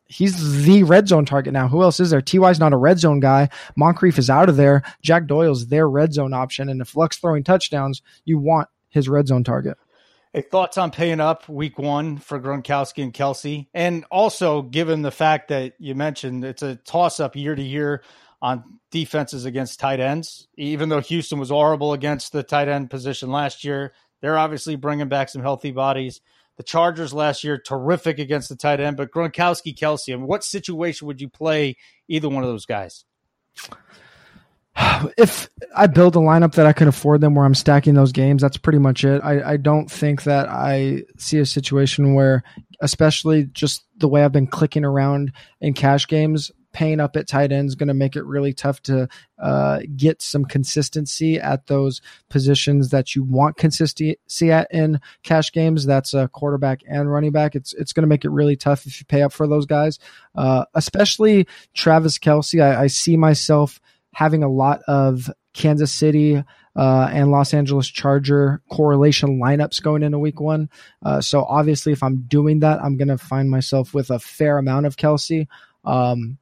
[0.07, 1.67] he's the red zone target now.
[1.67, 2.21] Who else is there?
[2.21, 3.49] Ty's not a red zone guy.
[3.75, 4.83] Moncrief is out of there.
[5.01, 6.69] Jack Doyle's their red zone option.
[6.69, 9.77] And if Luck's throwing touchdowns, you want his red zone target.
[10.35, 13.69] Thoughts on paying up week one for Gronkowski and Kelsey?
[13.73, 18.03] And also, given the fact that you mentioned it's a toss up year to year
[18.41, 23.31] on defenses against tight ends, even though Houston was horrible against the tight end position
[23.31, 26.21] last year, they're obviously bringing back some healthy bodies.
[26.57, 31.07] The Chargers last year, terrific against the tight end, but Gronkowski, Kelce, in what situation
[31.07, 33.05] would you play either one of those guys?
[35.17, 38.41] if I build a lineup that I can afford them where I'm stacking those games,
[38.41, 39.21] that's pretty much it.
[39.23, 42.43] I, I don't think that I see a situation where,
[42.79, 47.51] especially just the way I've been clicking around in cash games, paying up at tight
[47.51, 49.07] end is going to make it really tough to
[49.39, 55.87] uh, get some consistency at those positions that you want consistency at in cash games.
[55.87, 57.55] That's a quarterback and running back.
[57.55, 59.97] It's it's going to make it really tough if you pay up for those guys,
[60.35, 62.61] uh, especially Travis Kelce.
[62.61, 63.81] I, I see myself
[64.17, 66.43] having a lot of Kansas City
[66.75, 70.71] uh, and Los Angeles Charger correlation lineups going into week one.
[71.05, 74.57] Uh, so obviously, if I'm doing that, I'm going to find myself with a fair
[74.57, 75.45] amount of Kelce.
[75.85, 76.39] Um,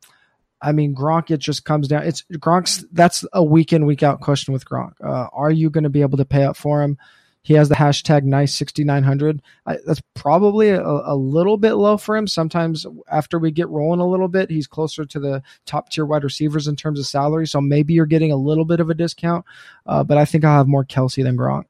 [0.61, 2.03] I mean, Gronk, it just comes down.
[2.03, 2.85] It's Gronk's.
[2.93, 4.93] That's a week in, week out question with Gronk.
[5.03, 6.97] Uh, are you going to be able to pay up for him?
[7.45, 9.39] He has the hashtag nice 6900.
[9.67, 12.25] that's probably a, a, little bit low for him.
[12.25, 16.23] Sometimes after we get rolling a little bit, he's closer to the top tier wide
[16.23, 17.45] receivers in terms of salary.
[17.45, 19.45] So maybe you're getting a little bit of a discount,
[19.85, 21.65] uh, but I think I'll have more Kelce than Gronk.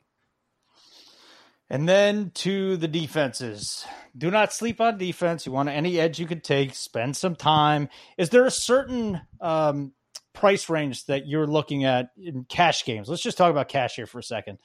[1.70, 3.86] And then to the defenses.
[4.18, 5.46] Do not sleep on defense.
[5.46, 7.90] You want any edge you could take, spend some time.
[8.18, 9.92] Is there a certain um,
[10.32, 13.10] price range that you're looking at in cash games?
[13.10, 14.58] Let's just talk about cash here for a second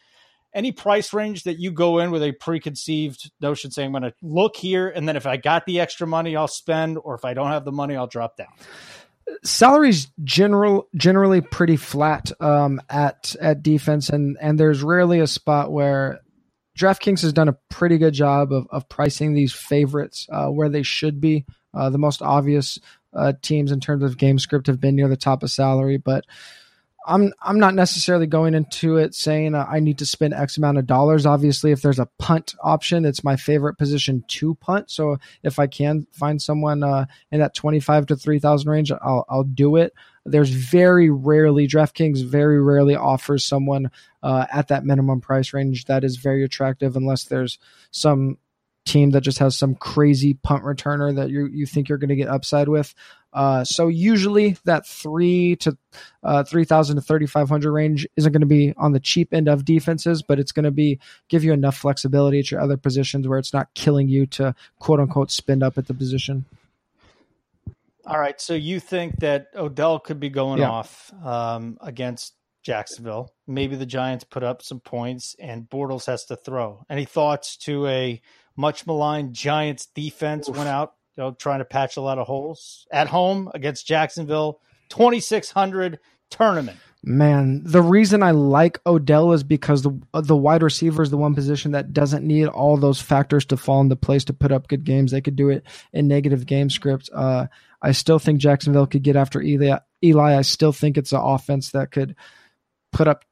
[0.55, 4.15] any price range that you go in with a preconceived notion saying I'm going to
[4.23, 7.35] look here and then if I got the extra money I'll spend or if I
[7.35, 8.49] don't have the money I'll drop down.
[9.45, 15.71] Salaries general generally pretty flat um, at at defense and and there's rarely a spot
[15.71, 16.21] where
[16.79, 20.83] DraftKings has done a pretty good job of, of pricing these favorites uh, where they
[20.83, 21.45] should be.
[21.75, 22.79] Uh, the most obvious
[23.13, 26.25] uh, teams in terms of game script have been near the top of salary, but
[27.11, 30.79] I'm I'm not necessarily going into it saying uh, I need to spend X amount
[30.79, 31.27] of dollars.
[31.27, 34.91] Obviously, if there's a punt option, it's my favorite position to punt.
[34.91, 38.93] So if I can find someone uh, in that twenty five to three thousand range,
[38.93, 39.93] I'll I'll do it.
[40.25, 43.91] There's very rarely DraftKings very rarely offers someone
[44.23, 47.59] uh, at that minimum price range that is very attractive, unless there's
[47.91, 48.39] some
[48.87, 52.17] team that just has some crazy punt returner that you you think you're going to
[52.17, 52.95] get upside with.
[53.33, 55.77] Uh, so usually that three to
[56.23, 59.33] uh, three thousand to thirty five hundred range isn't going to be on the cheap
[59.33, 62.77] end of defenses, but it's going to be give you enough flexibility at your other
[62.77, 66.45] positions where it's not killing you to quote unquote spend up at the position.
[68.07, 70.71] All right, so you think that Odell could be going yeah.
[70.71, 73.33] off um, against Jacksonville?
[73.47, 76.85] Maybe the Giants put up some points, and Bortles has to throw.
[76.91, 78.21] Any thoughts to a
[78.57, 80.57] much maligned Giants defense Oof.
[80.57, 84.59] went out, you know, trying to patch a lot of holes at home against Jacksonville,
[84.89, 85.99] 2600
[86.31, 86.79] tournament.
[87.03, 91.35] Man, the reason I like Odell is because the the wide receiver is the one
[91.35, 94.85] position that doesn't need all those factors to fall into place to put up good
[94.85, 95.11] games.
[95.11, 97.11] They could do it in negative game scripts.
[97.13, 97.49] Uh,
[97.83, 99.79] I still think Jacksonville could get after Eli.
[100.03, 102.17] Eli, I still think it's an offense that could
[102.93, 103.25] put up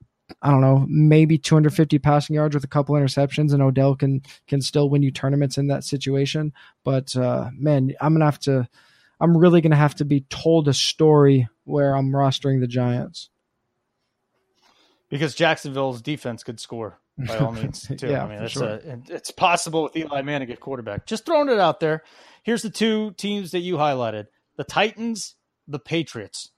[0.43, 4.61] I don't know, maybe 250 passing yards with a couple interceptions, and Odell can can
[4.61, 6.53] still win you tournaments in that situation.
[6.85, 8.69] But uh, man, I'm gonna have to,
[9.21, 13.31] I'm really gonna have to be told a story where I'm rostering the Giants
[15.09, 18.09] because Jacksonville's defense could score by all means too.
[18.09, 18.65] yeah, I mean, it's sure.
[18.69, 21.07] a, it's possible with Eli Manning at quarterback.
[21.07, 22.03] Just throwing it out there.
[22.43, 24.27] Here's the two teams that you highlighted:
[24.57, 26.51] the Titans, the Patriots.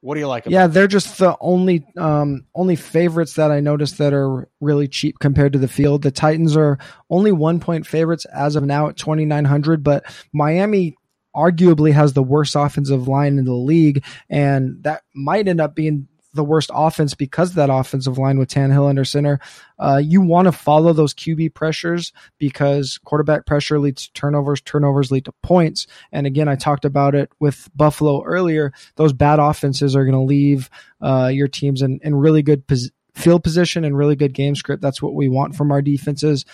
[0.00, 0.44] What do you like?
[0.46, 5.18] yeah, they're just the only um, only favorites that I noticed that are really cheap
[5.18, 6.02] compared to the field.
[6.02, 6.78] The Titans are
[7.10, 10.96] only one point favorites as of now at twenty nine hundred, but Miami
[11.34, 16.06] arguably has the worst offensive line in the league, and that might end up being
[16.34, 19.40] the worst offense because of that offensive line with Tannehill under center.
[19.78, 25.10] Uh, you want to follow those QB pressures because quarterback pressure leads to turnovers, turnovers
[25.10, 25.86] lead to points.
[26.12, 28.72] And again, I talked about it with Buffalo earlier.
[28.96, 30.70] Those bad offenses are going to leave
[31.00, 34.82] uh, your teams in, in really good pos- field position and really good game script.
[34.82, 36.44] That's what we want from our defenses.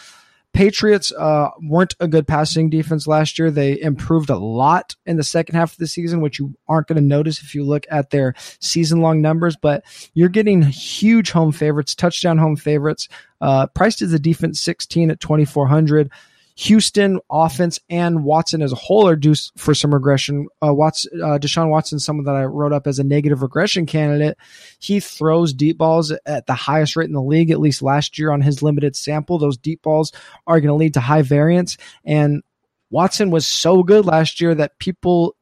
[0.54, 3.50] Patriots uh, weren't a good passing defense last year.
[3.50, 6.96] They improved a lot in the second half of the season, which you aren't going
[6.96, 9.56] to notice if you look at their season long numbers.
[9.56, 9.84] But
[10.14, 13.08] you're getting huge home favorites, touchdown home favorites.
[13.40, 16.10] Uh, priced as a defense 16 at 2,400.
[16.56, 20.46] Houston offense and Watson as a whole are due for some regression.
[20.64, 24.36] Uh, Watts, uh, Deshaun Watson, someone that I wrote up as a negative regression candidate.
[24.78, 28.30] He throws deep balls at the highest rate in the league, at least last year
[28.30, 29.38] on his limited sample.
[29.38, 30.12] Those deep balls
[30.46, 31.76] are going to lead to high variance.
[32.04, 32.42] And
[32.90, 35.34] Watson was so good last year that people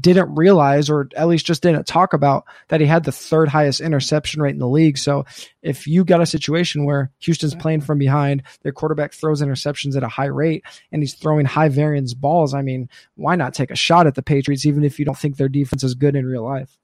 [0.00, 3.80] didn't realize or at least just didn't talk about that he had the third highest
[3.80, 4.98] interception rate in the league.
[4.98, 5.24] So
[5.62, 10.02] if you got a situation where Houston's playing from behind, their quarterback throws interceptions at
[10.02, 13.76] a high rate and he's throwing high variance balls, I mean, why not take a
[13.76, 16.44] shot at the Patriots even if you don't think their defense is good in real
[16.44, 16.78] life?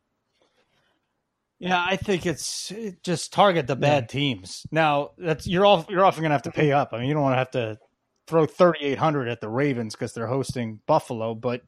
[1.58, 4.06] Yeah, I think it's it just target the bad yeah.
[4.08, 4.66] teams.
[4.70, 6.90] Now that's you're all you're often gonna have to pay up.
[6.92, 7.78] I mean, you don't want to have to
[8.26, 11.62] throw 3800 at the Ravens because they're hosting Buffalo, but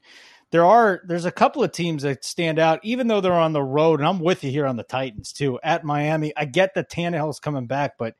[0.56, 3.62] there are there's a couple of teams that stand out, even though they're on the
[3.62, 4.00] road.
[4.00, 5.60] And I'm with you here on the Titans too.
[5.62, 8.14] At Miami, I get that Tannehill's coming back, but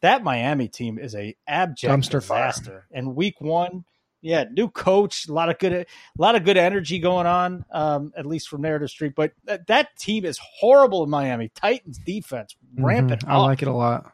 [0.00, 2.70] that Miami team is a abject Dumpster disaster.
[2.70, 2.86] Fire.
[2.92, 3.84] And week one,
[4.22, 5.86] yeah, new coach, a lot of good, a
[6.16, 9.12] lot of good energy going on, um, at least from Narrative Street.
[9.14, 11.50] But that, that team is horrible in Miami.
[11.54, 12.86] Titans defense mm-hmm.
[12.86, 13.24] rampant.
[13.26, 14.10] I like it a lot.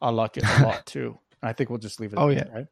[0.00, 1.18] I like it a lot too.
[1.42, 2.20] I think we'll just leave it.
[2.20, 2.66] Oh yeah, right.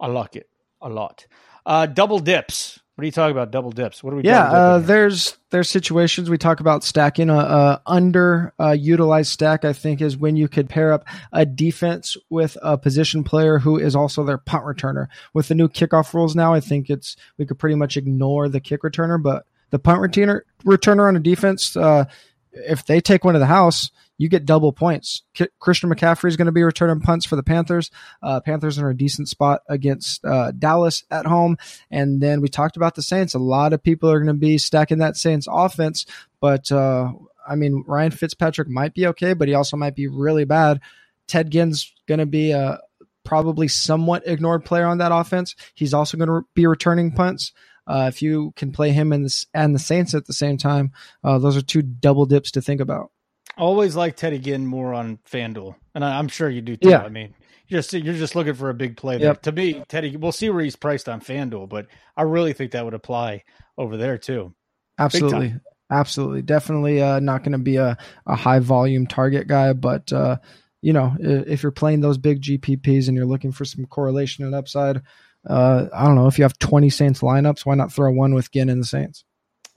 [0.00, 0.48] I like it
[0.84, 1.26] a lot.
[1.66, 2.78] Uh, double dips.
[2.94, 3.50] What are you talking about?
[3.50, 4.04] Double dips.
[4.04, 4.22] What are we?
[4.22, 9.64] Yeah, uh, there's there's situations we talk about stacking a, a under uh, utilized stack.
[9.64, 13.78] I think is when you could pair up a defense with a position player who
[13.78, 15.08] is also their punt returner.
[15.32, 18.60] With the new kickoff rules now, I think it's we could pretty much ignore the
[18.60, 22.04] kick returner, but the punt returner returner on a defense, uh,
[22.52, 25.22] if they take one to the house, you get double points.
[25.34, 27.90] K- Christian McCaffrey is going to be returning punts for the Panthers.
[28.22, 31.56] Uh, Panthers are in a decent spot against uh, Dallas at home.
[31.90, 33.34] And then we talked about the Saints.
[33.34, 36.06] A lot of people are going to be stacking that Saints offense,
[36.40, 37.12] but uh,
[37.46, 40.80] I mean, Ryan Fitzpatrick might be okay, but he also might be really bad.
[41.26, 42.80] Ted Ginn's going to be a
[43.24, 45.54] probably somewhat ignored player on that offense.
[45.74, 47.52] He's also going to be returning punts.
[47.86, 50.92] Uh, if you can play him and the, and the Saints at the same time,
[51.22, 53.10] uh, those are two double dips to think about.
[53.56, 56.90] Always like Teddy Ginn more on FanDuel, and I, am sure you do too.
[56.90, 57.02] Yeah.
[57.02, 57.34] I mean,
[57.68, 59.18] you're just you're just looking for a big play.
[59.18, 59.42] Yep.
[59.42, 61.86] To me, Teddy, we'll see where he's priced on FanDuel, but
[62.16, 63.44] I really think that would apply
[63.78, 64.54] over there too.
[64.98, 65.54] Absolutely,
[65.90, 67.96] absolutely, definitely uh, not going to be a,
[68.26, 70.36] a high volume target guy, but uh,
[70.82, 74.54] you know, if you're playing those big GPPs and you're looking for some correlation and
[74.54, 75.00] upside,
[75.48, 78.52] uh, I don't know if you have 20 Saints lineups, why not throw one with
[78.52, 79.24] Ginn and the Saints?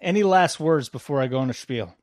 [0.01, 1.95] Any last words before I go into spiel?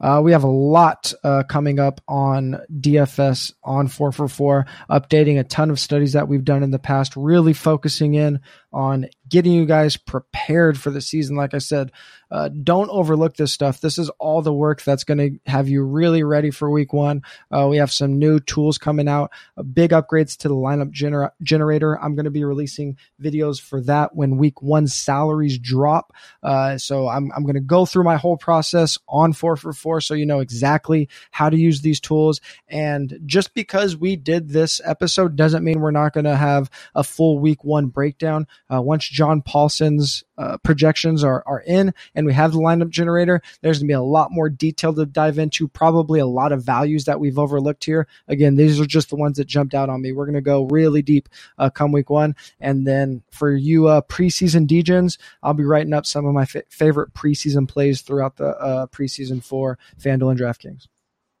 [0.00, 5.70] Uh, we have a lot uh, coming up on DFS on 4for4, updating a ton
[5.70, 8.40] of studies that we've done in the past, really focusing in
[8.72, 11.36] on getting you guys prepared for the season.
[11.36, 11.92] Like I said,
[12.30, 13.80] uh, don't overlook this stuff.
[13.80, 17.22] This is all the work that's going to have you really ready for week one.
[17.50, 21.32] Uh, we have some new tools coming out, uh, big upgrades to the lineup gener-
[21.42, 22.00] generator.
[22.00, 26.12] I'm going to be releasing videos for that when week one salaries drop.
[26.42, 30.26] Uh, so I'm, I'm going to go through my whole process on 4for4 so you
[30.26, 32.40] know exactly how to use these tools.
[32.68, 37.02] And just because we did this episode doesn't mean we're not going to have a
[37.02, 38.46] full week one breakdown.
[38.72, 43.42] Uh, once John Paulsen's uh, projections are, are in and we have the lineup generator,
[43.60, 46.62] there's going to be a lot more detail to dive into, probably a lot of
[46.62, 48.06] values that we've overlooked here.
[48.28, 50.12] Again, these are just the ones that jumped out on me.
[50.12, 52.36] We're going to go really deep uh, come week one.
[52.60, 56.56] And then for you uh, preseason DGens, I'll be writing up some of my f-
[56.68, 60.86] favorite preseason plays throughout the uh, preseason for FanDuel and DraftKings.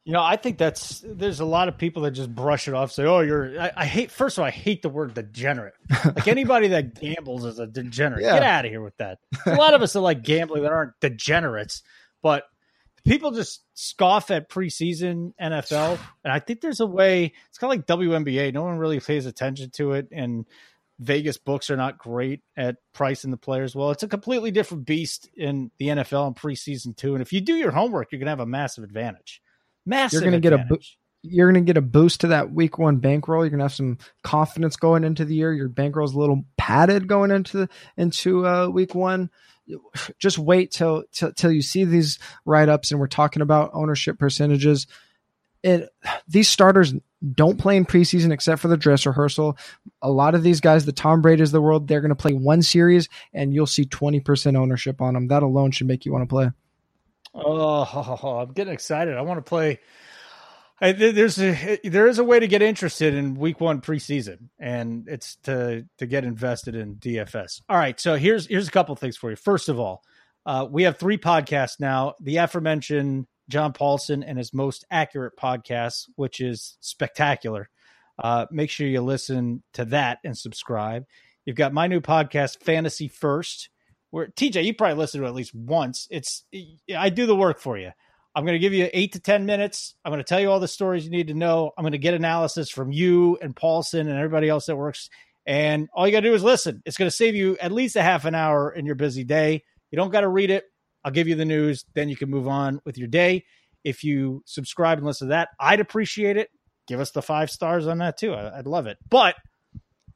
[0.04, 2.90] You know, I think that's there's a lot of people that just brush it off,
[2.90, 4.10] say, "Oh, you're." I, I hate.
[4.10, 5.74] First of all, I hate the word degenerate.
[6.04, 8.24] Like anybody that gambles is a degenerate.
[8.24, 8.34] Yeah.
[8.34, 9.18] Get out of here with that.
[9.44, 11.82] A lot of us are like gambling that aren't degenerates,
[12.22, 12.44] but
[13.04, 17.32] people just scoff at preseason NFL, and I think there's a way.
[17.48, 18.54] It's kind of like WNBA.
[18.54, 20.46] No one really pays attention to it, and
[20.98, 23.74] Vegas books are not great at pricing the players.
[23.74, 27.14] Well, it's a completely different beast in the NFL in preseason too.
[27.14, 29.42] And if you do your homework, you're gonna have a massive advantage.
[29.90, 30.22] Massive.
[30.22, 30.78] You're going to get a
[31.22, 33.42] you're going to get a boost to that week one bankroll.
[33.42, 35.52] You're going to have some confidence going into the year.
[35.52, 39.30] Your bankroll's a little padded going into into uh, week one.
[40.18, 44.18] Just wait till, till till you see these write ups, and we're talking about ownership
[44.18, 44.86] percentages.
[45.64, 45.88] It
[46.28, 46.94] these starters
[47.34, 49.58] don't play in preseason except for the dress rehearsal.
[50.00, 52.32] A lot of these guys, the Tom Brady's of the world, they're going to play
[52.32, 55.26] one series, and you'll see twenty percent ownership on them.
[55.28, 56.50] That alone should make you want to play.
[57.34, 59.16] Oh, I'm getting excited.
[59.16, 59.80] I want to play.
[60.82, 65.06] I, there's a there is a way to get interested in week one preseason, and
[65.08, 67.60] it's to to get invested in DFS.
[67.68, 69.36] All right, so here's here's a couple things for you.
[69.36, 70.02] First of all,
[70.46, 72.14] uh, we have three podcasts now.
[72.20, 77.68] The aforementioned John Paulsen and his most accurate podcast, which is spectacular.
[78.18, 81.04] Uh, make sure you listen to that and subscribe.
[81.44, 83.70] You've got my new podcast, Fantasy First
[84.10, 86.06] where TJ, you probably listened to it at least once.
[86.10, 86.44] It's
[86.96, 87.90] I do the work for you.
[88.34, 89.94] I'm going to give you eight to ten minutes.
[90.04, 91.72] I'm going to tell you all the stories you need to know.
[91.76, 95.08] I'm going to get analysis from you and Paulsen and everybody else that works.
[95.46, 96.82] And all you got to do is listen.
[96.84, 99.64] It's going to save you at least a half an hour in your busy day.
[99.90, 100.64] You don't got to read it.
[101.04, 101.84] I'll give you the news.
[101.94, 103.44] Then you can move on with your day.
[103.82, 106.50] If you subscribe and listen to that, I'd appreciate it.
[106.86, 108.34] Give us the five stars on that too.
[108.34, 108.98] I'd love it.
[109.08, 109.36] But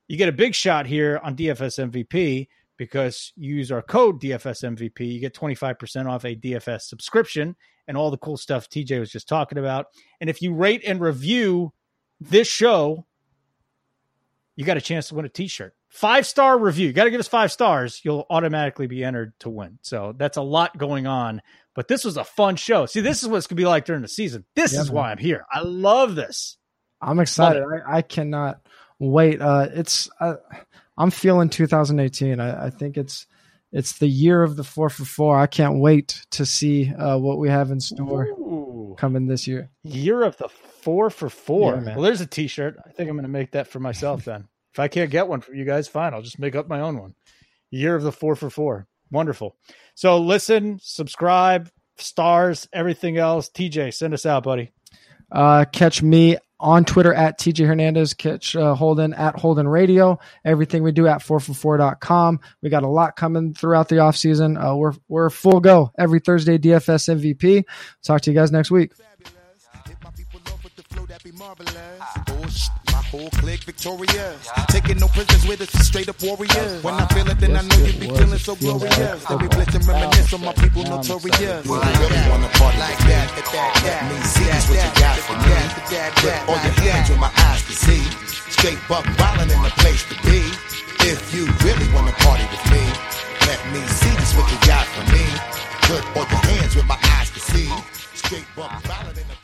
[0.07, 4.77] you get a big shot here on DFS MVP because you use our code DFS
[4.77, 7.57] MVP, you get 25% off a DFS subscription
[7.87, 9.87] and all the cool stuff TJ was just talking about.
[10.21, 11.73] And if you rate and review
[12.21, 13.07] this show,
[14.57, 15.75] you got a chance to win a t-shirt.
[15.89, 16.89] Five star review.
[16.89, 18.01] You got to give us five stars.
[18.05, 19.79] You'll automatically be entered to win.
[19.83, 21.41] So that's a lot going on.
[21.75, 22.87] But this was a fun show.
[22.87, 24.45] See, this is what it's going to be like during the season.
[24.55, 24.97] This yeah, is man.
[24.97, 25.45] why I'm here.
[25.53, 26.57] I love this.
[27.01, 27.63] I'm excited.
[27.63, 28.61] I, I, cannot
[28.99, 29.41] wait.
[29.41, 30.09] Uh, it's.
[30.21, 30.37] Uh,
[30.97, 32.41] I'm feeling 2018.
[32.41, 33.27] I, I, think it's
[33.73, 35.39] it's the year of the four for four.
[35.39, 38.95] I can't wait to see uh, what we have in store Ooh.
[38.99, 39.71] coming this year.
[39.83, 41.83] Year of the four for four.
[41.85, 42.77] Yeah, well, there's a T-shirt.
[42.85, 44.49] I think I'm going to make that for myself then.
[44.73, 46.15] if I can't get one for you guys, fine.
[46.15, 47.15] I'll just make up my own one.
[47.71, 48.87] Year of the four for four.
[49.11, 49.57] Wonderful.
[49.95, 53.51] So listen, subscribe, stars, everything else.
[53.51, 54.73] TJ, send us out, buddy.
[55.31, 58.15] Uh, catch me on Twitter at TJ Hernandez.
[58.15, 60.19] Catch uh, Holden at Holden Radio.
[60.45, 62.41] Everything we do at 4for4.com.
[62.63, 64.63] We got a lot coming throughout the offseason.
[64.63, 67.65] Uh, we're, we're full go every Thursday, DFS MVP.
[68.03, 68.93] Talk to you guys next week.
[71.23, 72.34] be
[72.93, 74.49] my whole clique victorious.
[74.69, 76.83] Taking no prisoners with us, straight up warriors.
[76.83, 79.25] When I feel it, then I know you be feeling so glorious.
[79.25, 81.67] They be blitzing, reminisce on my people notorious.
[81.67, 84.01] Well, I really wanna party like that, that, that, that.
[84.11, 85.55] Me see is what you got for me.
[86.21, 88.03] Put all your hands where my eyes can see.
[88.53, 90.41] Straight buck wildin' in the place to be.
[91.05, 92.85] If you really wanna party with me,
[93.49, 95.25] let me see just what you got for me.
[95.89, 97.69] Put all your hands where my eyes can see.
[98.15, 99.39] Straight buck wildin' in the